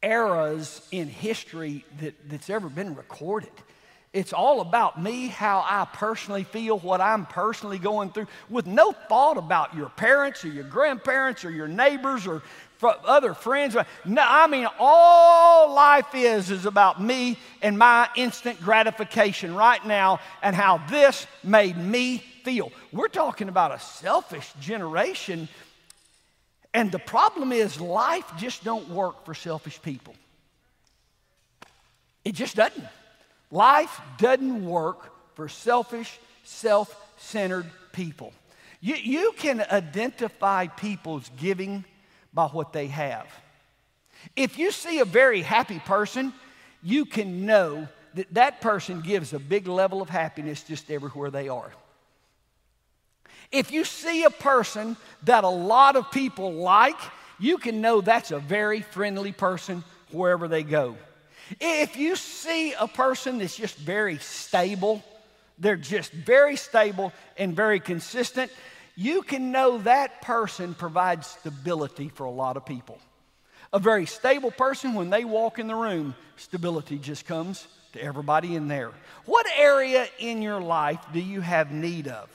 eras 0.02 0.82
in 0.92 1.08
history 1.08 1.86
that, 2.02 2.16
that's 2.28 2.50
ever 2.50 2.70
been 2.70 2.96
recorded. 2.96 3.52
It's 4.12 4.34
all 4.34 4.62
about 4.62 5.00
me, 5.00 5.28
how 5.28 5.60
I 5.60 5.86
personally 5.94 6.44
feel, 6.44 6.80
what 6.80 7.02
I'm 7.02 7.28
personally 7.28 7.78
going 7.78 8.10
through, 8.10 8.26
with 8.50 8.66
no 8.66 8.94
thought 8.94 9.38
about 9.38 9.76
your 9.76 9.90
parents 9.90 10.44
or 10.44 10.48
your 10.48 10.64
grandparents 10.64 11.46
or 11.46 11.52
your 11.52 11.68
neighbors 11.68 12.26
or 12.26 12.42
other 12.82 13.36
friends. 13.36 13.76
No, 14.06 14.26
I 14.28 14.48
mean, 14.48 14.68
all 14.80 15.72
life 15.72 16.16
is 16.16 16.50
is 16.50 16.66
about 16.66 17.00
me 17.00 17.38
and 17.62 17.78
my 17.78 18.10
instant 18.16 18.60
gratification 18.60 19.54
right 19.54 19.86
now 19.86 20.20
and 20.42 20.56
how 20.56 20.80
this 20.90 21.28
made 21.44 21.78
me 21.78 22.24
feel. 22.44 22.72
We're 22.92 23.08
talking 23.08 23.50
about 23.50 23.74
a 23.74 23.80
selfish 23.80 24.52
generation. 24.60 25.48
And 26.74 26.92
the 26.92 27.00
problem 27.00 27.52
is 27.52 27.80
life 27.80 28.32
just 28.38 28.64
don't 28.64 28.90
work 28.90 29.26
for 29.26 29.34
selfish 29.34 29.82
people. 29.82 30.16
It 32.26 32.36
just 32.36 32.56
doesn't. 32.56 32.86
Life 33.52 34.02
doesn't 34.18 34.66
work 34.66 35.12
for 35.36 35.48
selfish, 35.50 36.20
self-centered 36.44 37.70
people. 37.92 38.34
You, 38.82 38.96
you 38.96 39.34
can 39.38 39.62
identify 39.62 40.68
people's 40.68 41.30
giving 41.38 41.86
by 42.34 42.48
what 42.48 42.74
they 42.74 42.88
have. 42.88 43.28
If 44.36 44.58
you 44.58 44.72
see 44.72 45.00
a 45.00 45.06
very 45.06 45.42
happy 45.42 45.80
person, 45.80 46.34
you 46.82 47.06
can 47.06 47.46
know 47.46 47.88
that 48.16 48.34
that 48.34 48.62
person 48.62 49.02
gives 49.02 49.34
a 49.34 49.40
big 49.40 49.68
level 49.68 50.02
of 50.02 50.10
happiness 50.10 50.64
just 50.64 50.90
everywhere 50.90 51.32
they 51.32 51.50
are. 51.50 51.72
If 53.54 53.72
you 53.72 53.86
see 53.86 54.24
a 54.24 54.32
person 54.32 54.98
that 55.24 55.44
a 55.44 55.50
lot 55.50 55.96
of 55.96 56.12
people 56.12 56.54
like, 56.54 57.00
you 57.40 57.60
can 57.60 57.82
know 57.82 58.02
that's 58.02 58.32
a 58.32 58.40
very 58.40 58.82
friendly 58.82 59.32
person 59.32 59.84
wherever 60.12 60.48
they 60.48 60.64
go. 60.64 60.98
If 61.62 61.96
you 61.96 62.16
see 62.16 62.74
a 62.74 62.88
person 62.88 63.38
that's 63.38 63.56
just 63.56 63.78
very 63.78 64.18
stable, 64.18 65.04
they're 65.60 65.76
just 65.76 66.12
very 66.12 66.56
stable 66.56 67.14
and 67.38 67.56
very 67.56 67.80
consistent, 67.80 68.52
you 68.96 69.22
can 69.22 69.52
know 69.52 69.78
that 69.80 70.24
person 70.24 70.74
provides 70.74 71.28
stability 71.28 72.10
for 72.10 72.24
a 72.24 72.32
lot 72.32 72.58
of 72.58 72.66
people. 72.66 72.98
A 73.72 73.80
very 73.80 74.08
stable 74.08 74.52
person, 74.52 74.96
when 74.96 75.12
they 75.12 75.26
walk 75.26 75.60
in 75.60 75.68
the 75.68 75.76
room, 75.76 76.16
stability 76.38 76.98
just 76.98 77.28
comes 77.28 77.68
to 77.94 78.02
everybody 78.02 78.56
in 78.56 78.68
there. 78.68 78.92
What 79.26 79.46
area 79.56 80.08
in 80.18 80.42
your 80.42 80.60
life 80.60 81.00
do 81.14 81.20
you 81.20 81.42
have 81.42 81.72
need 81.72 82.08
of? 82.08 82.30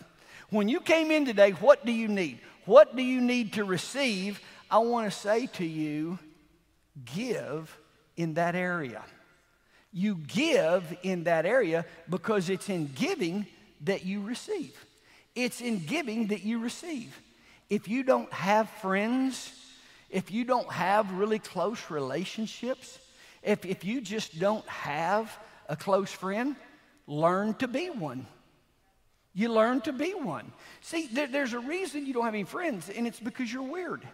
When 0.50 0.68
you 0.68 0.80
came 0.80 1.10
in 1.10 1.26
today, 1.26 1.50
what 1.50 1.84
do 1.84 1.92
you 1.92 2.08
need? 2.08 2.40
What 2.64 2.96
do 2.96 3.02
you 3.02 3.20
need 3.20 3.54
to 3.54 3.64
receive? 3.64 4.40
I 4.70 4.78
want 4.78 5.10
to 5.10 5.16
say 5.16 5.46
to 5.54 5.64
you, 5.64 6.18
give 7.04 7.76
in 8.16 8.34
that 8.34 8.54
area. 8.54 9.02
You 9.92 10.16
give 10.16 10.96
in 11.02 11.24
that 11.24 11.46
area 11.46 11.84
because 12.08 12.50
it's 12.50 12.68
in 12.68 12.90
giving 12.94 13.46
that 13.82 14.04
you 14.04 14.20
receive. 14.20 14.74
It's 15.34 15.60
in 15.60 15.84
giving 15.84 16.28
that 16.28 16.42
you 16.42 16.58
receive. 16.58 17.20
If 17.70 17.88
you 17.88 18.02
don't 18.02 18.32
have 18.32 18.68
friends, 18.68 19.52
if 20.10 20.30
you 20.30 20.44
don't 20.44 20.70
have 20.72 21.12
really 21.12 21.38
close 21.38 21.90
relationships, 21.90 22.98
if, 23.42 23.64
if 23.64 23.84
you 23.84 24.00
just 24.00 24.38
don't 24.38 24.66
have 24.66 25.38
a 25.68 25.76
close 25.76 26.10
friend, 26.10 26.56
learn 27.06 27.54
to 27.54 27.68
be 27.68 27.90
one. 27.90 28.26
You 29.34 29.52
learn 29.52 29.80
to 29.82 29.92
be 29.92 30.12
one. 30.12 30.52
See, 30.80 31.08
there, 31.12 31.26
there's 31.26 31.52
a 31.52 31.60
reason 31.60 32.06
you 32.06 32.12
don't 32.12 32.24
have 32.24 32.34
any 32.34 32.44
friends, 32.44 32.88
and 32.88 33.06
it's 33.06 33.20
because 33.20 33.52
you're 33.52 33.62
weird. 33.62 34.06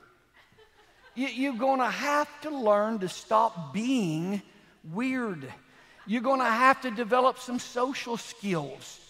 You, 1.15 1.29
you're 1.29 1.55
going 1.55 1.81
to 1.81 1.91
have 1.91 2.29
to 2.43 2.51
learn 2.51 2.99
to 2.99 3.09
stop 3.09 3.73
being 3.73 4.43
weird. 4.93 5.51
You're 6.07 6.23
going 6.23 6.41
to 6.41 6.47
have 6.47 6.81
to 6.83 6.91
develop 6.91 7.39
some 7.39 7.59
social 7.59 8.17
skills 8.17 9.01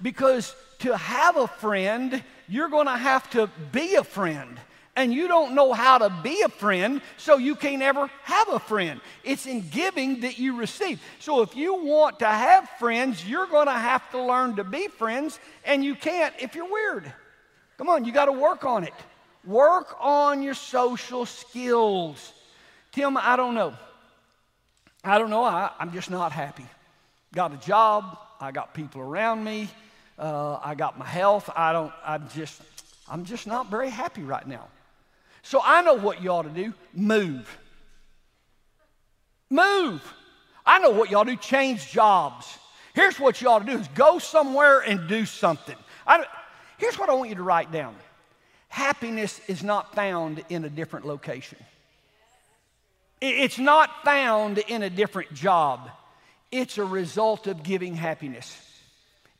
because 0.00 0.54
to 0.80 0.96
have 0.96 1.36
a 1.36 1.48
friend, 1.48 2.22
you're 2.48 2.68
going 2.68 2.86
to 2.86 2.96
have 2.96 3.28
to 3.30 3.48
be 3.72 3.94
a 3.94 4.04
friend 4.04 4.60
and 4.96 5.12
you 5.12 5.26
don't 5.26 5.54
know 5.54 5.72
how 5.72 5.98
to 5.98 6.10
be 6.22 6.42
a 6.42 6.48
friend, 6.48 7.00
so 7.16 7.36
you 7.36 7.56
can't 7.56 7.82
ever 7.82 8.08
have 8.22 8.48
a 8.48 8.60
friend. 8.60 9.00
It's 9.24 9.46
in 9.46 9.68
giving 9.68 10.20
that 10.20 10.38
you 10.38 10.56
receive. 10.56 11.00
So 11.18 11.42
if 11.42 11.56
you 11.56 11.74
want 11.84 12.20
to 12.20 12.26
have 12.26 12.68
friends, 12.78 13.26
you're 13.28 13.48
going 13.48 13.66
to 13.66 13.72
have 13.72 14.08
to 14.12 14.22
learn 14.22 14.56
to 14.56 14.64
be 14.64 14.88
friends, 14.88 15.40
and 15.64 15.84
you 15.84 15.96
can't 15.96 16.32
if 16.38 16.54
you're 16.54 16.70
weird. 16.70 17.12
Come 17.76 17.88
on, 17.88 18.04
you 18.04 18.12
got 18.12 18.26
to 18.26 18.32
work 18.32 18.64
on 18.64 18.84
it. 18.84 18.94
Work 19.44 19.96
on 20.00 20.42
your 20.42 20.54
social 20.54 21.26
skills. 21.26 22.32
Tim, 22.92 23.16
I 23.16 23.34
don't 23.36 23.54
know. 23.54 23.74
I 25.02 25.18
don't 25.18 25.28
know. 25.28 25.42
I, 25.42 25.72
am 25.80 25.92
just 25.92 26.10
not 26.10 26.30
happy. 26.30 26.66
Got 27.34 27.52
a 27.52 27.56
job. 27.56 28.16
I 28.40 28.52
got 28.52 28.74
people 28.74 29.00
around 29.00 29.42
me. 29.42 29.68
Uh, 30.18 30.58
I 30.62 30.76
got 30.76 30.96
my 30.98 31.04
health. 31.04 31.50
I 31.54 31.72
don't. 31.72 31.92
I'm 32.04 32.28
just. 32.30 32.62
I'm 33.06 33.24
just 33.24 33.46
not 33.46 33.70
very 33.70 33.90
happy 33.90 34.22
right 34.22 34.46
now. 34.46 34.68
So 35.44 35.60
I 35.62 35.82
know 35.82 35.94
what 35.94 36.22
you 36.22 36.30
ought 36.30 36.42
to 36.42 36.48
do 36.48 36.72
move. 36.94 37.58
Move. 39.50 40.02
I 40.66 40.78
know 40.78 40.90
what 40.90 41.10
you 41.10 41.18
ought 41.18 41.24
to 41.24 41.32
do 41.32 41.36
change 41.36 41.90
jobs. 41.90 42.58
Here's 42.94 43.20
what 43.20 43.40
you 43.40 43.50
ought 43.50 43.58
to 43.58 43.66
do 43.66 43.78
is 43.78 43.86
go 43.88 44.18
somewhere 44.18 44.80
and 44.80 45.06
do 45.06 45.26
something. 45.26 45.76
I, 46.06 46.24
here's 46.78 46.98
what 46.98 47.10
I 47.10 47.14
want 47.14 47.28
you 47.28 47.36
to 47.36 47.42
write 47.42 47.70
down 47.70 47.94
happiness 48.68 49.40
is 49.46 49.62
not 49.62 49.94
found 49.94 50.42
in 50.48 50.64
a 50.64 50.70
different 50.70 51.06
location. 51.06 51.58
It's 53.20 53.58
not 53.58 54.02
found 54.02 54.58
in 54.58 54.82
a 54.82 54.90
different 54.90 55.32
job. 55.34 55.90
It's 56.50 56.78
a 56.78 56.84
result 56.84 57.46
of 57.46 57.62
giving 57.62 57.94
happiness. 57.94 58.58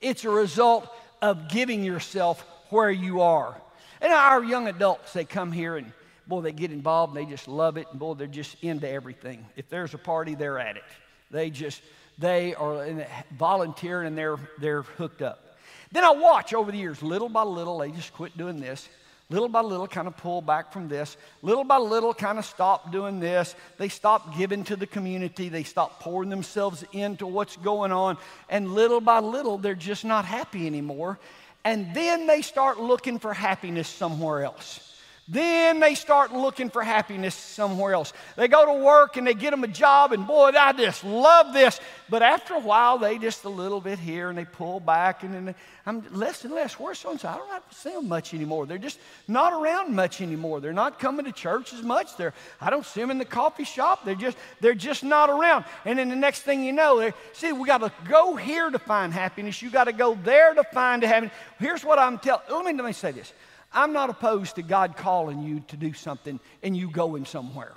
It's 0.01 0.25
a 0.25 0.31
result 0.31 0.87
of 1.23 1.49
giving 1.49 1.83
yourself 1.83 2.45
where 2.69 2.91
you 2.91 3.23
are. 3.23 3.57
And 4.01 4.13
our 4.13 4.43
young 4.43 4.69
adults, 4.69 5.13
they 5.13 5.25
come 5.25 5.53
here 5.53 5.77
and 5.77 5.93
boy, 6.27 6.41
they 6.41 6.53
get 6.53 6.71
involved 6.73 7.17
and 7.17 7.27
they 7.27 7.31
just 7.31 7.49
love 7.49 7.77
it. 7.77 7.87
And 7.91 7.99
boy, 7.99 8.15
they're 8.15 8.27
just 8.27 8.57
into 8.63 8.89
everything. 8.89 9.45
If 9.57 9.69
there's 9.69 9.95
a 9.95 9.99
party, 9.99 10.35
they're 10.35 10.59
at 10.59 10.77
it. 10.77 10.85
They 11.31 11.51
just, 11.51 11.83
they 12.19 12.55
are 12.55 13.07
volunteering 13.37 14.07
and 14.07 14.17
they're, 14.17 14.39
they're 14.59 14.83
hooked 14.83 15.23
up. 15.23 15.59
Then 15.93 16.05
I 16.05 16.11
watch 16.11 16.55
over 16.55 16.73
the 16.73 16.79
years, 16.79 17.03
little 17.03 17.29
by 17.29 17.43
little, 17.43 17.79
they 17.79 17.91
just 17.91 18.13
quit 18.15 18.37
doing 18.37 18.61
this. 18.61 18.89
Little 19.31 19.49
by 19.49 19.63
little, 19.63 19.87
kind 19.87 20.07
of 20.07 20.17
pull 20.19 20.43
back 20.43 20.71
from 20.71 20.89
this. 20.89 21.17
Little 21.41 21.65
by 21.65 21.79
little, 21.79 22.13
kind 22.13 22.39
of 22.39 22.45
stop 22.45 22.93
doing 22.93 23.21
this. 23.21 23.55
They 23.79 23.89
stop 23.89 24.37
giving 24.37 24.65
to 24.65 24.77
the 24.77 24.87
community. 24.87 25.49
They 25.49 25.63
stop 25.63 26.01
pouring 26.01 26.29
themselves 26.29 26.85
into 26.93 27.27
what's 27.27 27.57
going 27.57 27.91
on. 27.91 28.19
And 28.51 28.75
little 28.75 29.01
by 29.01 29.21
little, 29.21 29.57
they're 29.57 29.75
just 29.75 30.05
not 30.05 30.27
happy 30.27 30.67
anymore. 30.67 31.19
And 31.65 31.95
then 31.95 32.27
they 32.27 32.43
start 32.43 32.79
looking 32.79 33.19
for 33.19 33.33
happiness 33.33 33.89
somewhere 33.89 34.45
else. 34.45 34.94
Then 35.27 35.81
they 35.81 35.95
start 35.95 36.35
looking 36.35 36.69
for 36.69 36.83
happiness 36.83 37.35
somewhere 37.35 37.95
else. 37.95 38.13
They 38.37 38.47
go 38.47 38.67
to 38.67 38.85
work 38.85 39.17
and 39.17 39.27
they 39.27 39.33
get 39.33 39.53
them 39.53 39.65
a 39.65 39.69
job, 39.69 40.13
and 40.13 40.27
boy, 40.27 40.51
I 40.59 40.75
just 40.75 41.03
love 41.03 41.55
this. 41.55 41.81
But 42.11 42.23
after 42.23 42.53
a 42.53 42.61
while, 42.61 42.99
they 42.99 43.17
just 43.17 43.45
a 43.45 43.49
little 43.49 43.81
bit 43.81 43.99
here 43.99 44.29
and 44.29 44.37
they 44.37 44.45
pull 44.45 44.81
back, 44.81 45.23
and 45.23 45.33
then 45.33 45.55
I'm 45.87 46.05
less 46.15 46.45
and 46.45 46.53
less. 46.53 46.79
Where's 46.79 46.99
so 46.99 47.11
and 47.11 47.21
so? 47.21 47.29
I 47.29 47.39
don't 47.39 47.49
have 47.49 47.67
to 47.67 47.75
see 47.75 47.93
them 47.93 48.07
much 48.07 48.35
anymore. 48.35 48.67
They're 48.67 48.77
just 48.77 48.99
not 49.27 49.55
around 49.55 49.97
much 49.97 50.21
anymore. 50.21 50.61
They're 50.61 50.75
not 50.75 50.99
coming 50.99 51.25
to 51.25 51.33
church 51.33 51.73
as 51.73 51.83
much. 51.83 52.19
They're, 52.19 52.35
I 52.61 52.69
don't 52.69 52.85
see 52.85 53.01
them 53.01 53.11
in 53.11 53.17
the 53.17 53.25
coffee 53.25 53.65
shop. 53.65 54.05
They're 54.05 54.15
just, 54.15 54.37
they're 54.61 54.75
just 54.75 55.05
not 55.05 55.31
around. 55.31 55.65
And 55.87 55.99
then 55.99 56.11
the 56.11 56.17
next 56.17 56.43
thing 56.43 56.65
you 56.65 56.73
know, 56.73 57.11
see, 57.33 57.53
we 57.53 57.67
got 57.67 57.79
to 57.79 57.91
go 58.07 58.37
here 58.37 58.69
to 58.69 58.79
find 58.79 59.11
happiness. 59.11 59.63
You 59.63 59.71
got 59.71 59.85
to 59.85 59.93
go 59.95 60.19
there 60.23 60.53
to 60.53 60.65
find 60.65 61.03
happiness. 61.03 61.35
Here's 61.59 61.83
what 61.83 61.99
I'm 61.99 62.19
telling. 62.19 62.43
Let 62.51 62.65
me 62.67 62.73
let 62.75 62.85
me 62.85 62.93
say 62.93 63.13
this. 63.13 63.33
I'm 63.75 63.93
not 63.93 64.09
opposed 64.09 64.55
to 64.57 64.63
God 64.63 64.97
calling 64.97 65.43
you 65.43 65.61
to 65.69 65.77
do 65.77 65.93
something 65.93 66.41
and 66.63 66.77
you 66.77 66.91
going 66.91 67.25
somewhere. 67.25 67.73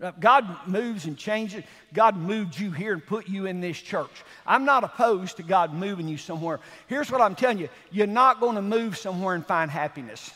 Uh, 0.00 0.12
God 0.18 0.46
moves 0.66 1.04
and 1.04 1.16
changes. 1.16 1.62
God 1.92 2.16
moved 2.16 2.58
you 2.58 2.70
here 2.70 2.92
and 2.92 3.04
put 3.04 3.28
you 3.28 3.46
in 3.46 3.60
this 3.60 3.78
church. 3.78 4.24
I'm 4.46 4.64
not 4.64 4.84
opposed 4.84 5.36
to 5.38 5.42
God 5.42 5.74
moving 5.74 6.08
you 6.08 6.16
somewhere. 6.16 6.60
Here's 6.86 7.10
what 7.10 7.20
I'm 7.20 7.34
telling 7.34 7.58
you 7.58 7.68
you're 7.90 8.06
not 8.06 8.40
going 8.40 8.56
to 8.56 8.62
move 8.62 8.96
somewhere 8.96 9.34
and 9.34 9.44
find 9.44 9.70
happiness. 9.70 10.32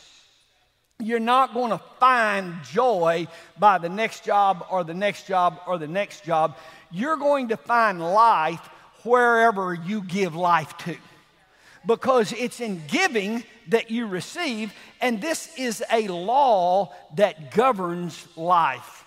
You're 0.99 1.19
not 1.19 1.53
going 1.53 1.71
to 1.71 1.81
find 1.99 2.63
joy 2.63 3.27
by 3.59 3.79
the 3.79 3.89
next 3.89 4.23
job 4.23 4.65
or 4.71 4.83
the 4.83 4.93
next 4.93 5.27
job 5.27 5.59
or 5.67 5.77
the 5.77 5.87
next 5.87 6.23
job. 6.23 6.57
You're 6.91 7.17
going 7.17 7.49
to 7.49 7.57
find 7.57 7.99
life 7.99 8.61
wherever 9.03 9.73
you 9.73 10.01
give 10.01 10.35
life 10.35 10.77
to 10.79 10.95
because 11.85 12.33
it's 12.33 12.59
in 12.59 12.81
giving 12.87 13.43
that 13.67 13.89
you 13.91 14.07
receive, 14.07 14.73
and 15.01 15.21
this 15.21 15.55
is 15.57 15.83
a 15.91 16.07
law 16.07 16.93
that 17.15 17.51
governs 17.51 18.27
life. 18.35 19.05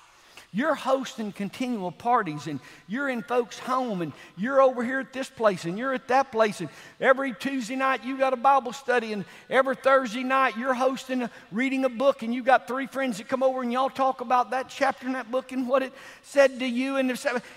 You're 0.50 0.74
hosting 0.74 1.30
continual 1.30 1.92
parties 1.92 2.46
and 2.46 2.58
you're 2.86 3.10
in 3.10 3.22
folks' 3.22 3.58
home 3.58 4.00
and 4.00 4.14
you're 4.34 4.62
over 4.62 4.82
here 4.82 4.98
at 4.98 5.12
this 5.12 5.28
place 5.28 5.66
and 5.66 5.78
you're 5.78 5.92
at 5.92 6.08
that 6.08 6.32
place. 6.32 6.60
And 6.60 6.70
every 7.00 7.34
Tuesday 7.34 7.76
night 7.76 8.02
you 8.02 8.16
got 8.16 8.32
a 8.32 8.36
Bible 8.36 8.72
study 8.72 9.12
and 9.12 9.26
every 9.50 9.76
Thursday 9.76 10.22
night 10.22 10.56
you're 10.56 10.72
hosting 10.72 11.22
a, 11.22 11.30
reading 11.52 11.84
a 11.84 11.90
book 11.90 12.22
and 12.22 12.34
you 12.34 12.42
got 12.42 12.66
three 12.66 12.86
friends 12.86 13.18
that 13.18 13.28
come 13.28 13.42
over 13.42 13.60
and 13.60 13.70
y'all 13.70 13.90
talk 13.90 14.22
about 14.22 14.52
that 14.52 14.70
chapter 14.70 15.06
in 15.06 15.12
that 15.12 15.30
book 15.30 15.52
and 15.52 15.68
what 15.68 15.82
it 15.82 15.92
said 16.22 16.58
to 16.60 16.66
you. 16.66 16.96
And 16.96 17.10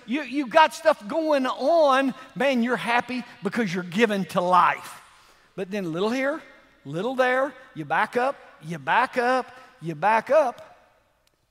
you, 0.06 0.24
you 0.24 0.48
got 0.48 0.74
stuff 0.74 1.08
going 1.08 1.46
on. 1.46 2.14
Man, 2.36 2.62
you're 2.62 2.76
happy 2.76 3.24
because 3.42 3.74
you're 3.74 3.84
given 3.84 4.26
to 4.26 4.42
life. 4.42 5.01
But 5.56 5.72
then 5.72 5.92
little 5.92 6.10
here, 6.10 6.42
little 6.86 7.16
there, 7.16 7.54
you 7.76 7.86
back 7.86 8.18
up, 8.18 8.36
you 8.64 8.78
back 8.78 9.18
up, 9.18 9.52
you 9.82 9.96
back 9.96 10.30
up. 10.30 10.78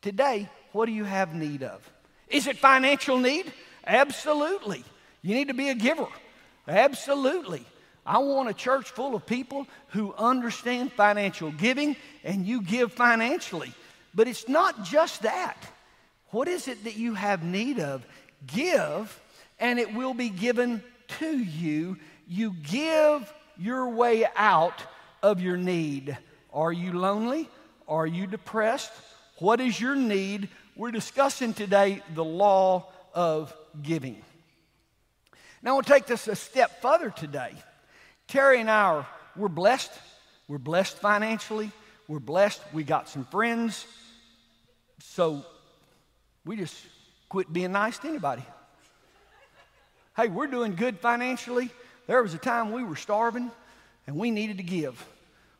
Today, 0.02 0.48
what 0.72 0.86
do 0.86 0.92
you 0.92 1.04
have 1.04 1.34
need 1.34 1.62
of? 1.62 1.88
Is 2.28 2.46
it 2.46 2.56
financial 2.56 3.18
need? 3.18 3.52
Absolutely. 3.86 4.84
You 5.22 5.34
need 5.34 5.48
to 5.48 5.54
be 5.54 5.68
a 5.68 5.74
giver. 5.74 6.06
Absolutely. 6.66 7.64
I 8.06 8.18
want 8.18 8.48
a 8.48 8.54
church 8.54 8.90
full 8.90 9.14
of 9.14 9.26
people 9.26 9.66
who 9.88 10.14
understand 10.14 10.92
financial 10.92 11.50
giving 11.50 11.96
and 12.24 12.46
you 12.46 12.62
give 12.62 12.92
financially. 12.92 13.72
But 14.14 14.26
it's 14.26 14.48
not 14.48 14.84
just 14.84 15.22
that. 15.22 15.56
What 16.30 16.48
is 16.48 16.68
it 16.68 16.84
that 16.84 16.96
you 16.96 17.14
have 17.14 17.42
need 17.42 17.78
of? 17.78 18.06
Give, 18.46 19.20
and 19.58 19.78
it 19.78 19.94
will 19.94 20.14
be 20.14 20.30
given 20.30 20.82
to 21.18 21.38
you. 21.38 21.98
You 22.26 22.54
give 22.62 23.32
your 23.60 23.90
way 23.90 24.26
out 24.36 24.82
of 25.22 25.40
your 25.40 25.58
need. 25.58 26.16
Are 26.52 26.72
you 26.72 26.92
lonely? 26.92 27.48
Are 27.86 28.06
you 28.06 28.26
depressed? 28.26 28.90
What 29.38 29.60
is 29.60 29.78
your 29.78 29.94
need? 29.94 30.48
We're 30.76 30.90
discussing 30.90 31.52
today 31.52 32.02
the 32.14 32.24
law 32.24 32.88
of 33.14 33.54
giving. 33.82 34.22
Now, 35.62 35.74
we'll 35.74 35.82
take 35.82 36.06
this 36.06 36.26
a 36.26 36.34
step 36.34 36.80
further 36.80 37.10
today. 37.10 37.52
Terry 38.28 38.60
and 38.60 38.70
I 38.70 38.82
are, 38.82 39.06
we're 39.36 39.48
blessed. 39.48 39.92
We're 40.48 40.58
blessed 40.58 40.96
financially. 40.96 41.70
We're 42.08 42.18
blessed. 42.18 42.62
We 42.72 42.82
got 42.82 43.08
some 43.08 43.26
friends. 43.26 43.86
So 45.00 45.44
we 46.46 46.56
just 46.56 46.76
quit 47.28 47.52
being 47.52 47.72
nice 47.72 47.98
to 47.98 48.08
anybody. 48.08 48.44
Hey, 50.16 50.28
we're 50.28 50.46
doing 50.46 50.76
good 50.76 50.98
financially. 50.98 51.70
There 52.10 52.24
was 52.24 52.34
a 52.34 52.38
time 52.38 52.72
we 52.72 52.82
were 52.82 52.96
starving 52.96 53.52
and 54.08 54.16
we 54.16 54.32
needed 54.32 54.56
to 54.56 54.64
give. 54.64 55.06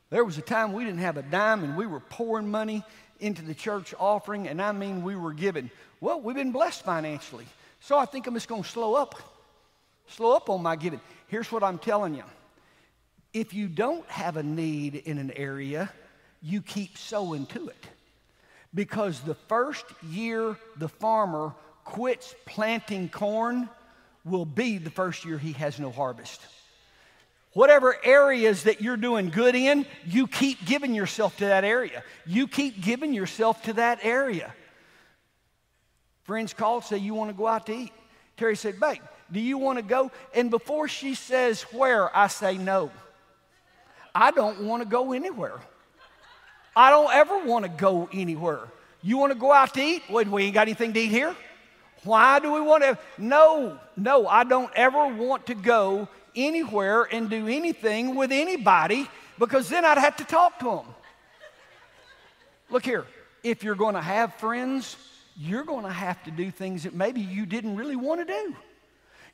There 0.09 0.25
was 0.25 0.37
a 0.37 0.41
time 0.41 0.73
we 0.73 0.83
didn't 0.83 0.99
have 0.99 1.15
a 1.15 1.21
dime 1.21 1.63
and 1.63 1.77
we 1.77 1.87
were 1.87 2.01
pouring 2.01 2.51
money 2.51 2.83
into 3.21 3.41
the 3.41 3.53
church 3.53 3.93
offering, 3.97 4.49
and 4.49 4.61
I 4.61 4.73
mean 4.73 5.01
we 5.01 5.15
were 5.15 5.31
giving. 5.31 5.71
Well, 6.01 6.19
we've 6.19 6.35
been 6.35 6.51
blessed 6.51 6.83
financially. 6.83 7.45
So 7.79 7.97
I 7.97 8.03
think 8.03 8.27
I'm 8.27 8.33
just 8.33 8.49
going 8.49 8.63
to 8.63 8.67
slow 8.67 8.95
up. 8.95 9.15
Slow 10.07 10.35
up 10.35 10.49
on 10.49 10.61
my 10.61 10.75
giving. 10.75 10.99
Here's 11.29 11.49
what 11.53 11.63
I'm 11.63 11.77
telling 11.77 12.15
you. 12.15 12.25
If 13.33 13.53
you 13.53 13.69
don't 13.69 14.05
have 14.07 14.35
a 14.35 14.43
need 14.43 14.95
in 14.95 15.19
an 15.19 15.31
area, 15.31 15.89
you 16.41 16.61
keep 16.61 16.97
sowing 16.97 17.45
to 17.45 17.69
it. 17.69 17.87
Because 18.75 19.21
the 19.21 19.35
first 19.35 19.85
year 20.09 20.57
the 20.75 20.89
farmer 20.89 21.53
quits 21.85 22.35
planting 22.45 23.07
corn 23.07 23.69
will 24.23 24.45
be 24.45 24.77
the 24.77 24.89
first 24.89 25.25
year 25.25 25.37
he 25.37 25.53
has 25.53 25.79
no 25.79 25.91
harvest. 25.91 26.41
Whatever 27.53 27.95
areas 28.03 28.63
that 28.63 28.81
you're 28.81 28.97
doing 28.97 29.29
good 29.29 29.55
in, 29.55 29.85
you 30.05 30.27
keep 30.27 30.63
giving 30.65 30.93
yourself 30.93 31.35
to 31.37 31.45
that 31.45 31.63
area. 31.63 32.03
You 32.25 32.47
keep 32.47 32.81
giving 32.81 33.13
yourself 33.13 33.63
to 33.63 33.73
that 33.73 33.99
area. 34.03 34.53
Friends 36.23 36.53
called, 36.53 36.85
say, 36.85 36.97
You 36.97 37.13
want 37.13 37.29
to 37.29 37.35
go 37.35 37.47
out 37.47 37.65
to 37.65 37.73
eat? 37.73 37.91
Terry 38.37 38.55
said, 38.55 38.79
Babe, 38.79 39.01
do 39.31 39.39
you 39.39 39.57
want 39.57 39.79
to 39.79 39.83
go? 39.83 40.11
And 40.33 40.49
before 40.49 40.87
she 40.87 41.13
says 41.13 41.63
where, 41.63 42.15
I 42.15 42.27
say 42.27 42.57
no. 42.57 42.89
I 44.15 44.31
don't 44.31 44.61
want 44.61 44.83
to 44.83 44.87
go 44.87 45.11
anywhere. 45.13 45.59
I 46.75 46.89
don't 46.89 47.13
ever 47.13 47.43
want 47.43 47.65
to 47.65 47.69
go 47.69 48.07
anywhere. 48.13 48.61
You 49.01 49.17
want 49.17 49.33
to 49.33 49.39
go 49.39 49.51
out 49.51 49.73
to 49.73 49.81
eat? 49.81 50.03
Wait, 50.09 50.27
we 50.27 50.43
ain't 50.43 50.53
got 50.53 50.67
anything 50.67 50.93
to 50.93 50.99
eat 50.99 51.09
here? 51.09 51.35
Why 52.03 52.39
do 52.39 52.51
we 52.53 52.61
want 52.61 52.83
to? 52.83 52.97
No, 53.17 53.79
no, 53.95 54.27
I 54.27 54.43
don't 54.43 54.71
ever 54.75 55.07
want 55.07 55.47
to 55.47 55.53
go 55.53 56.07
anywhere 56.35 57.03
and 57.03 57.29
do 57.29 57.47
anything 57.47 58.15
with 58.15 58.31
anybody 58.31 59.07
because 59.37 59.69
then 59.69 59.85
I'd 59.85 59.97
have 59.97 60.17
to 60.17 60.23
talk 60.23 60.59
to 60.59 60.65
them. 60.65 60.85
Look 62.69 62.85
here, 62.85 63.05
if 63.43 63.63
you're 63.63 63.75
going 63.75 63.95
to 63.95 64.01
have 64.01 64.33
friends, 64.35 64.95
you're 65.37 65.63
going 65.63 65.83
to 65.83 65.91
have 65.91 66.23
to 66.23 66.31
do 66.31 66.51
things 66.51 66.83
that 66.83 66.93
maybe 66.93 67.21
you 67.21 67.45
didn't 67.45 67.75
really 67.75 67.95
want 67.95 68.25
to 68.25 68.33
do. 68.33 68.55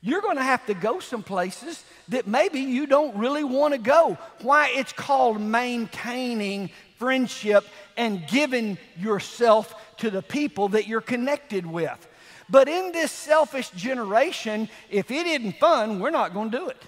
You're 0.00 0.20
going 0.20 0.36
to 0.36 0.42
have 0.42 0.64
to 0.66 0.74
go 0.74 1.00
some 1.00 1.22
places 1.22 1.84
that 2.08 2.26
maybe 2.26 2.60
you 2.60 2.86
don't 2.86 3.16
really 3.16 3.44
want 3.44 3.74
to 3.74 3.78
go. 3.78 4.16
Why? 4.42 4.70
It's 4.74 4.92
called 4.92 5.40
maintaining 5.40 6.70
friendship 6.98 7.64
and 7.96 8.26
giving 8.28 8.78
yourself 8.96 9.74
to 9.98 10.10
the 10.10 10.22
people 10.22 10.68
that 10.70 10.86
you're 10.86 11.00
connected 11.00 11.66
with. 11.66 12.07
But 12.50 12.68
in 12.68 12.92
this 12.92 13.12
selfish 13.12 13.70
generation, 13.70 14.68
if 14.90 15.10
it 15.10 15.26
isn't 15.26 15.58
fun, 15.58 16.00
we're 16.00 16.10
not 16.10 16.32
going 16.32 16.50
to 16.50 16.58
do 16.58 16.68
it. 16.68 16.82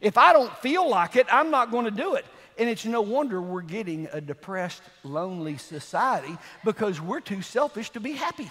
If 0.00 0.18
I 0.18 0.32
don't 0.32 0.54
feel 0.58 0.88
like 0.88 1.16
it, 1.16 1.26
I'm 1.30 1.50
not 1.50 1.70
going 1.70 1.84
to 1.84 1.90
do 1.90 2.14
it. 2.14 2.24
And 2.58 2.68
it's 2.68 2.84
no 2.84 3.02
wonder 3.02 3.40
we're 3.40 3.62
getting 3.62 4.08
a 4.12 4.20
depressed, 4.20 4.82
lonely 5.04 5.58
society 5.58 6.36
because 6.64 7.00
we're 7.00 7.20
too 7.20 7.42
selfish 7.42 7.90
to 7.90 8.00
be 8.00 8.12
happy. 8.12 8.50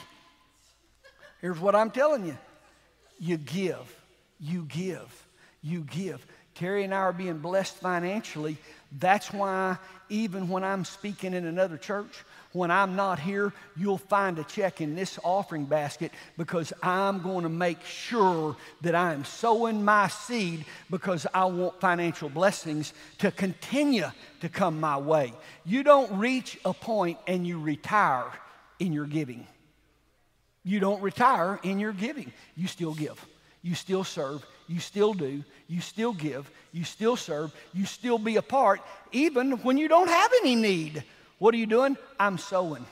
Here's 1.42 1.60
what 1.60 1.76
I'm 1.76 1.92
telling 1.92 2.26
you 2.26 2.38
you 3.20 3.38
give, 3.38 3.96
you 4.40 4.64
give, 4.64 5.28
you 5.62 5.82
give. 5.82 6.26
Terry 6.54 6.84
and 6.84 6.94
I 6.94 6.98
are 7.00 7.14
being 7.14 7.40
blessed 7.40 7.76
financially. 7.76 8.58
That's 8.92 9.34
why, 9.34 9.78
even 10.10 10.48
when 10.48 10.64
I'm 10.64 10.86
speaking 10.86 11.34
in 11.34 11.46
another 11.46 11.78
church, 11.78 12.24
when 12.56 12.72
I'm 12.72 12.96
not 12.96 13.20
here, 13.20 13.54
you'll 13.76 13.98
find 13.98 14.40
a 14.40 14.44
check 14.46 14.80
in 14.80 14.96
this 14.96 15.20
offering 15.24 15.66
basket 15.66 16.12
because 16.38 16.72
I'm 16.82 17.22
going 17.22 17.44
to 17.44 17.50
make 17.50 17.84
sure 17.84 18.56
that 18.82 18.96
I 18.96 19.14
am 19.14 19.26
sowing 19.26 19.84
my 19.84 20.08
seed 20.08 20.66
because 20.90 21.28
I 21.34 21.46
want 21.46 21.82
financial 21.82 22.30
blessings 22.30 22.94
to 23.20 23.30
continue 23.30 24.10
to 24.40 24.50
come 24.50 24.80
my 24.80 24.98
way. 24.98 25.34
You 25.66 25.84
don't 25.84 26.18
reach 26.18 26.58
a 26.64 26.74
point 26.74 27.18
and 27.28 27.46
you 27.46 27.60
retire 27.60 28.32
in 28.80 28.94
your 28.94 29.06
giving. 29.06 29.46
You 30.64 30.80
don't 30.80 31.02
retire 31.02 31.60
in 31.62 31.80
your 31.80 31.94
giving. 31.94 32.32
You 32.56 32.68
still 32.68 32.94
give. 32.94 33.24
You 33.62 33.76
still 33.76 34.04
serve. 34.04 34.46
You 34.68 34.80
still 34.80 35.14
do. 35.14 35.44
You 35.68 35.82
still 35.82 36.14
give. 36.14 36.50
You 36.72 36.84
still 36.86 37.18
serve. 37.18 37.54
You 37.74 37.86
still 37.86 38.18
be 38.18 38.38
a 38.38 38.42
part, 38.42 38.82
even 39.12 39.54
when 39.64 39.78
you 39.78 39.88
don't 39.88 40.08
have 40.08 40.32
any 40.42 40.56
need. 40.56 41.04
What 41.38 41.54
are 41.54 41.58
you 41.58 41.66
doing? 41.66 41.98
I'm 42.20 42.38
sowing. 42.38 42.86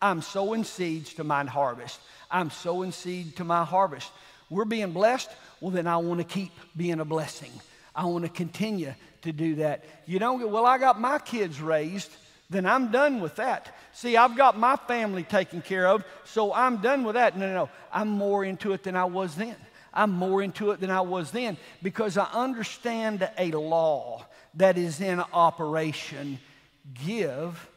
I'm 0.00 0.22
sowing 0.22 0.64
seeds 0.64 1.14
to 1.14 1.24
my 1.24 1.44
harvest. 1.44 2.00
I'm 2.30 2.50
sowing 2.50 2.92
seed 2.92 3.36
to 3.36 3.44
my 3.44 3.64
harvest. 3.64 4.10
We're 4.48 4.64
being 4.64 4.92
blessed. 4.92 5.30
Well, 5.60 5.70
then 5.70 5.86
I 5.86 5.98
want 5.98 6.20
to 6.20 6.24
keep 6.24 6.52
being 6.76 7.00
a 7.00 7.04
blessing. 7.04 7.52
I 7.94 8.06
want 8.06 8.24
to 8.24 8.30
continue 8.30 8.94
to 9.22 9.32
do 9.32 9.56
that. 9.56 9.84
You 10.06 10.18
don't 10.18 10.40
go, 10.40 10.46
well, 10.46 10.64
I 10.64 10.78
got 10.78 11.00
my 11.00 11.18
kids 11.18 11.60
raised, 11.60 12.10
then 12.48 12.66
I'm 12.66 12.90
done 12.90 13.20
with 13.20 13.36
that. 13.36 13.76
See, 13.92 14.16
I've 14.16 14.36
got 14.36 14.58
my 14.58 14.76
family 14.76 15.22
taken 15.22 15.60
care 15.60 15.86
of, 15.86 16.04
so 16.24 16.52
I'm 16.52 16.78
done 16.78 17.04
with 17.04 17.14
that. 17.14 17.36
No, 17.36 17.46
no, 17.46 17.54
no. 17.54 17.68
I'm 17.92 18.08
more 18.08 18.44
into 18.44 18.72
it 18.72 18.82
than 18.82 18.96
I 18.96 19.04
was 19.04 19.34
then. 19.34 19.56
I'm 19.92 20.12
more 20.12 20.40
into 20.42 20.70
it 20.70 20.80
than 20.80 20.90
I 20.90 21.00
was 21.00 21.32
then 21.32 21.56
because 21.82 22.16
I 22.16 22.24
understand 22.32 23.28
a 23.36 23.50
law 23.50 24.24
that 24.54 24.78
is 24.78 25.00
in 25.00 25.20
operation. 25.32 26.38
Give 27.04 27.68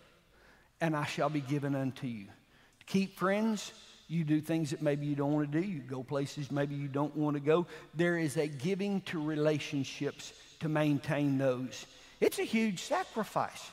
and 0.83 0.97
I 0.97 1.05
shall 1.05 1.29
be 1.29 1.39
given 1.39 1.75
unto 1.75 2.07
you. 2.07 2.25
To 2.25 2.85
Keep 2.87 3.17
friends. 3.17 3.71
You 4.09 4.25
do 4.25 4.41
things 4.41 4.71
that 4.71 4.81
maybe 4.81 5.05
you 5.05 5.15
don't 5.15 5.31
want 5.31 5.49
to 5.49 5.61
do. 5.61 5.65
You 5.65 5.79
go 5.79 6.03
places 6.03 6.51
maybe 6.51 6.75
you 6.75 6.89
don't 6.89 7.15
want 7.15 7.35
to 7.35 7.39
go. 7.39 7.65
There 7.95 8.17
is 8.17 8.35
a 8.35 8.47
giving 8.47 8.99
to 9.03 9.19
relationships 9.19 10.33
to 10.59 10.67
maintain 10.67 11.37
those. 11.37 11.85
It's 12.19 12.37
a 12.37 12.43
huge 12.43 12.81
sacrifice. 12.81 13.71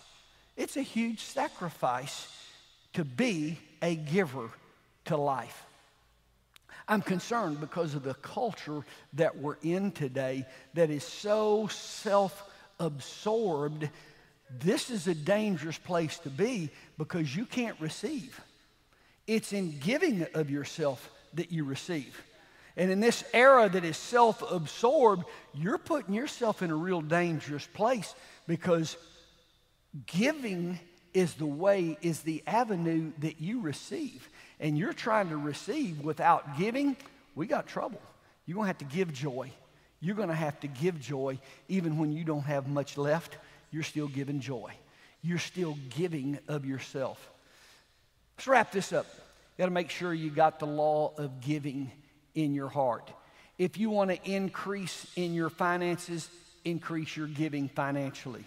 It's 0.57 0.77
a 0.77 0.83
huge 0.83 1.19
sacrifice 1.19 2.29
to 2.93 3.05
be 3.05 3.59
a 3.83 3.97
giver 3.97 4.49
to 5.07 5.17
life. 5.17 5.65
I'm 6.87 7.03
concerned 7.03 7.61
because 7.61 7.97
of 7.97 8.05
the 8.05 8.15
culture 8.15 8.85
that 9.15 9.37
we're 9.37 9.59
in 9.63 9.91
today 9.91 10.47
that 10.75 10.91
is 10.91 11.03
so 11.03 11.67
self 11.67 12.49
absorbed 12.79 13.89
this 14.59 14.91
is 14.91 15.07
a 15.07 15.15
dangerous 15.15 15.79
place 15.79 16.19
to 16.21 16.31
be 16.31 16.71
because 16.99 17.35
you 17.35 17.47
can't 17.47 17.81
receive. 17.81 18.41
It's 19.27 19.53
in 19.53 19.79
giving 19.79 20.27
of 20.35 20.51
yourself 20.51 21.11
that 21.35 21.53
you 21.53 21.65
receive. 21.65 22.21
And 22.77 22.91
in 22.91 23.01
this 23.01 23.23
era 23.33 23.69
that 23.69 23.85
is 23.85 23.97
self 23.97 24.43
absorbed, 24.51 25.25
you're 25.55 25.79
putting 25.79 26.15
yourself 26.15 26.63
in 26.63 26.71
a 26.71 26.77
real 26.77 27.01
dangerous 27.01 27.67
place 27.67 28.15
because 28.47 28.97
giving 30.07 30.79
is 31.13 31.35
the 31.35 31.47
way, 31.47 31.99
is 32.03 32.21
the 32.21 32.43
avenue 32.47 33.13
that 33.19 33.41
you 33.41 33.61
receive. 33.61 34.29
And 34.59 34.79
you're 34.79 34.93
trying 34.93 35.29
to 35.31 35.37
receive 35.37 36.01
without 36.01 36.59
giving, 36.59 36.97
we 37.35 37.47
got 37.47 37.67
trouble. 37.67 38.01
You're 38.47 38.57
going 38.57 38.67
to 38.67 38.69
have 38.69 38.79
to 38.79 38.97
give 38.97 39.13
joy. 39.13 39.51
You're 40.01 40.17
going 40.17 40.29
to 40.29 40.35
have 40.35 40.59
to 40.61 40.69
give 40.69 41.01
joy 41.01 41.39
even 41.69 41.99
when 41.99 42.13
you 42.13 42.25
don't 42.25 42.43
have 42.43 42.69
much 42.69 42.97
left 42.97 43.37
you're 43.71 43.83
still 43.83 44.09
giving 44.09 44.41
joy. 44.41 44.73
You're 45.23 45.39
still 45.39 45.77
giving 45.97 46.39
of 46.49 46.65
yourself. 46.65 47.31
Let's 48.37 48.49
wrap 48.49 48.73
this 48.73 48.93
up. 48.93 49.07
You 49.15 49.63
got 49.63 49.67
to 49.67 49.73
make 49.73 49.91
sure 49.91 50.15
you 50.15 50.31
got 50.31 50.59
the 50.59 50.67
law 50.67 51.13
of 51.19 51.41
giving 51.41 51.91
in 52.35 52.55
your 52.55 52.69
heart. 52.69 53.13
If 53.59 53.77
you 53.77 53.91
want 53.91 54.11
to 54.11 54.31
increase 54.31 55.07
in 55.17 55.35
your 55.35 55.51
finances, 55.51 56.29
increase 56.65 57.17
your 57.17 57.27
giving 57.27 57.69
financially. 57.69 58.45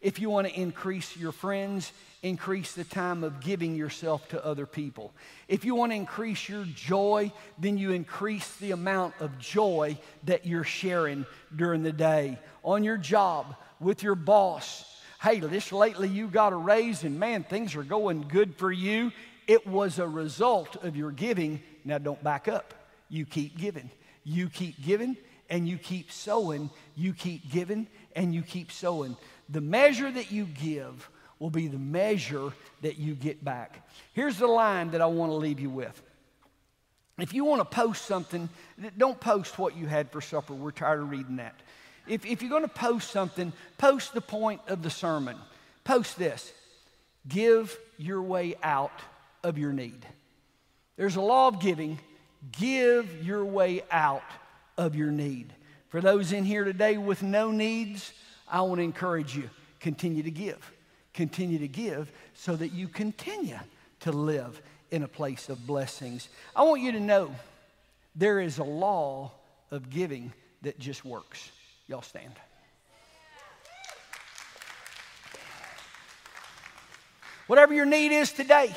If 0.00 0.20
you 0.20 0.30
want 0.30 0.46
to 0.46 0.54
increase 0.54 1.16
your 1.16 1.32
friends, 1.32 1.92
increase 2.22 2.72
the 2.72 2.84
time 2.84 3.24
of 3.24 3.40
giving 3.40 3.74
yourself 3.74 4.28
to 4.28 4.44
other 4.44 4.66
people. 4.66 5.12
If 5.48 5.64
you 5.64 5.74
want 5.74 5.92
to 5.92 5.96
increase 5.96 6.48
your 6.48 6.64
joy, 6.64 7.32
then 7.58 7.78
you 7.78 7.92
increase 7.92 8.56
the 8.56 8.70
amount 8.70 9.14
of 9.20 9.38
joy 9.38 9.98
that 10.24 10.46
you're 10.46 10.64
sharing 10.64 11.26
during 11.54 11.82
the 11.82 11.92
day. 11.92 12.38
On 12.62 12.84
your 12.84 12.96
job, 12.96 13.56
with 13.80 14.02
your 14.02 14.14
boss. 14.14 14.84
Hey, 15.20 15.40
this 15.40 15.72
lately 15.72 16.08
you 16.08 16.28
got 16.28 16.52
a 16.52 16.56
raise 16.56 17.04
and 17.04 17.18
man, 17.18 17.44
things 17.44 17.74
are 17.76 17.82
going 17.82 18.26
good 18.28 18.56
for 18.56 18.70
you. 18.70 19.12
It 19.46 19.66
was 19.66 19.98
a 19.98 20.06
result 20.06 20.76
of 20.84 20.96
your 20.96 21.10
giving. 21.10 21.60
Now 21.84 21.98
don't 21.98 22.22
back 22.22 22.48
up. 22.48 22.74
You 23.08 23.24
keep 23.24 23.56
giving. 23.58 23.90
You 24.24 24.48
keep 24.48 24.80
giving 24.82 25.16
and 25.50 25.68
you 25.68 25.78
keep 25.78 26.12
sowing. 26.12 26.70
You 26.94 27.12
keep 27.14 27.50
giving 27.50 27.86
and 28.14 28.34
you 28.34 28.42
keep 28.42 28.70
sowing. 28.70 29.16
The 29.48 29.60
measure 29.60 30.10
that 30.10 30.30
you 30.30 30.44
give 30.44 31.08
will 31.38 31.50
be 31.50 31.68
the 31.68 31.78
measure 31.78 32.52
that 32.82 32.98
you 32.98 33.14
get 33.14 33.42
back. 33.42 33.88
Here's 34.12 34.38
the 34.38 34.46
line 34.46 34.90
that 34.90 35.00
I 35.00 35.06
want 35.06 35.30
to 35.30 35.36
leave 35.36 35.60
you 35.60 35.70
with. 35.70 36.02
If 37.18 37.34
you 37.34 37.44
want 37.44 37.60
to 37.60 37.64
post 37.64 38.04
something, 38.04 38.48
don't 38.96 39.18
post 39.18 39.58
what 39.58 39.76
you 39.76 39.86
had 39.86 40.10
for 40.12 40.20
supper. 40.20 40.54
We're 40.54 40.70
tired 40.70 41.00
of 41.00 41.10
reading 41.10 41.36
that. 41.36 41.54
If, 42.08 42.24
if 42.24 42.42
you're 42.42 42.50
going 42.50 42.62
to 42.62 42.68
post 42.68 43.10
something, 43.10 43.52
post 43.76 44.14
the 44.14 44.20
point 44.20 44.60
of 44.68 44.82
the 44.82 44.90
sermon. 44.90 45.36
Post 45.84 46.18
this 46.18 46.52
give 47.26 47.78
your 47.98 48.22
way 48.22 48.54
out 48.62 49.00
of 49.42 49.58
your 49.58 49.72
need. 49.72 50.06
There's 50.96 51.16
a 51.16 51.20
law 51.20 51.48
of 51.48 51.60
giving. 51.60 51.98
Give 52.52 53.24
your 53.24 53.44
way 53.44 53.82
out 53.90 54.22
of 54.76 54.94
your 54.94 55.10
need. 55.10 55.52
For 55.88 56.00
those 56.00 56.32
in 56.32 56.44
here 56.44 56.64
today 56.64 56.96
with 56.96 57.22
no 57.22 57.50
needs, 57.50 58.12
I 58.48 58.62
want 58.62 58.78
to 58.78 58.84
encourage 58.84 59.36
you 59.36 59.50
continue 59.80 60.22
to 60.22 60.30
give. 60.30 60.72
Continue 61.14 61.58
to 61.58 61.68
give 61.68 62.12
so 62.34 62.54
that 62.56 62.68
you 62.68 62.88
continue 62.88 63.58
to 64.00 64.12
live 64.12 64.60
in 64.90 65.02
a 65.02 65.08
place 65.08 65.48
of 65.48 65.66
blessings. 65.66 66.28
I 66.54 66.62
want 66.62 66.82
you 66.82 66.92
to 66.92 67.00
know 67.00 67.34
there 68.14 68.40
is 68.40 68.58
a 68.58 68.64
law 68.64 69.32
of 69.70 69.90
giving 69.90 70.32
that 70.62 70.78
just 70.78 71.04
works. 71.04 71.50
Y'all 71.88 72.02
stand. 72.02 72.34
Whatever 77.46 77.72
your 77.72 77.86
need 77.86 78.12
is 78.12 78.30
today, 78.30 78.74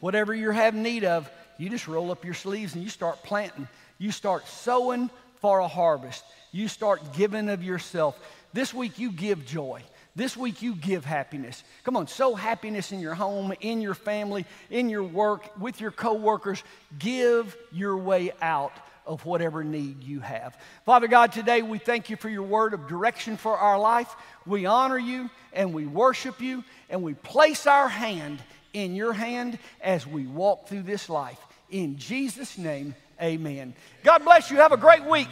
whatever 0.00 0.34
you're 0.34 0.52
having 0.52 0.82
need 0.82 1.04
of, 1.04 1.30
you 1.56 1.70
just 1.70 1.88
roll 1.88 2.10
up 2.10 2.26
your 2.26 2.34
sleeves 2.34 2.74
and 2.74 2.84
you 2.84 2.90
start 2.90 3.22
planting. 3.22 3.66
You 3.96 4.12
start 4.12 4.46
sowing 4.46 5.08
for 5.40 5.60
a 5.60 5.68
harvest. 5.68 6.22
You 6.52 6.68
start 6.68 7.14
giving 7.14 7.48
of 7.48 7.64
yourself. 7.64 8.18
This 8.52 8.74
week, 8.74 8.98
you 8.98 9.10
give 9.10 9.46
joy. 9.46 9.82
This 10.14 10.36
week, 10.36 10.60
you 10.60 10.74
give 10.74 11.06
happiness. 11.06 11.64
Come 11.84 11.96
on, 11.96 12.06
sow 12.06 12.34
happiness 12.34 12.92
in 12.92 13.00
your 13.00 13.14
home, 13.14 13.54
in 13.62 13.80
your 13.80 13.94
family, 13.94 14.44
in 14.68 14.90
your 14.90 15.04
work, 15.04 15.58
with 15.58 15.80
your 15.80 15.90
coworkers. 15.90 16.62
Give 16.98 17.56
your 17.72 17.96
way 17.96 18.32
out 18.42 18.72
of 19.06 19.24
whatever 19.24 19.64
need 19.64 20.02
you 20.02 20.20
have. 20.20 20.56
Father 20.84 21.08
God, 21.08 21.32
today 21.32 21.62
we 21.62 21.78
thank 21.78 22.10
you 22.10 22.16
for 22.16 22.28
your 22.28 22.42
word 22.42 22.74
of 22.74 22.86
direction 22.86 23.36
for 23.36 23.56
our 23.56 23.78
life. 23.78 24.14
We 24.46 24.66
honor 24.66 24.98
you 24.98 25.30
and 25.52 25.72
we 25.72 25.86
worship 25.86 26.40
you 26.40 26.64
and 26.88 27.02
we 27.02 27.14
place 27.14 27.66
our 27.66 27.88
hand 27.88 28.42
in 28.72 28.94
your 28.94 29.12
hand 29.12 29.58
as 29.80 30.06
we 30.06 30.26
walk 30.26 30.68
through 30.68 30.82
this 30.82 31.08
life. 31.08 31.38
In 31.70 31.96
Jesus' 31.96 32.58
name, 32.58 32.94
amen. 33.20 33.74
God 34.04 34.24
bless 34.24 34.50
you. 34.50 34.56
Have 34.58 34.72
a 34.72 34.76
great 34.76 35.04
week. 35.04 35.28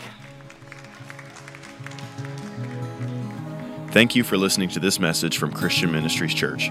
Thank 3.93 4.15
you 4.15 4.23
for 4.23 4.37
listening 4.37 4.69
to 4.71 4.81
this 4.81 5.01
message 5.01 5.37
from 5.37 5.53
Christian 5.53 5.91
Ministries 5.91 6.33
Church. 6.33 6.71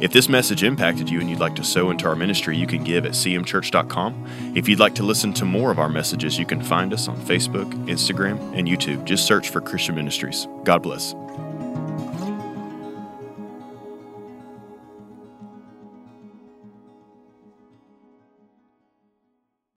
If 0.00 0.12
this 0.12 0.28
message 0.28 0.62
impacted 0.62 1.10
you 1.10 1.20
and 1.20 1.28
you'd 1.28 1.40
like 1.40 1.56
to 1.56 1.64
sow 1.64 1.90
into 1.90 2.06
our 2.06 2.14
ministry, 2.14 2.56
you 2.56 2.66
can 2.66 2.84
give 2.84 3.04
at 3.04 3.12
cmchurch.com. 3.12 4.52
If 4.54 4.68
you'd 4.68 4.78
like 4.78 4.94
to 4.96 5.02
listen 5.02 5.32
to 5.34 5.44
more 5.44 5.72
of 5.72 5.78
our 5.78 5.88
messages, 5.88 6.38
you 6.38 6.46
can 6.46 6.62
find 6.62 6.92
us 6.92 7.08
on 7.08 7.16
Facebook, 7.16 7.68
Instagram, 7.86 8.38
and 8.56 8.68
YouTube. 8.68 9.04
Just 9.04 9.26
search 9.26 9.50
for 9.50 9.60
Christian 9.60 9.96
Ministries. 9.96 10.46
God 10.62 10.82
bless. 10.82 11.14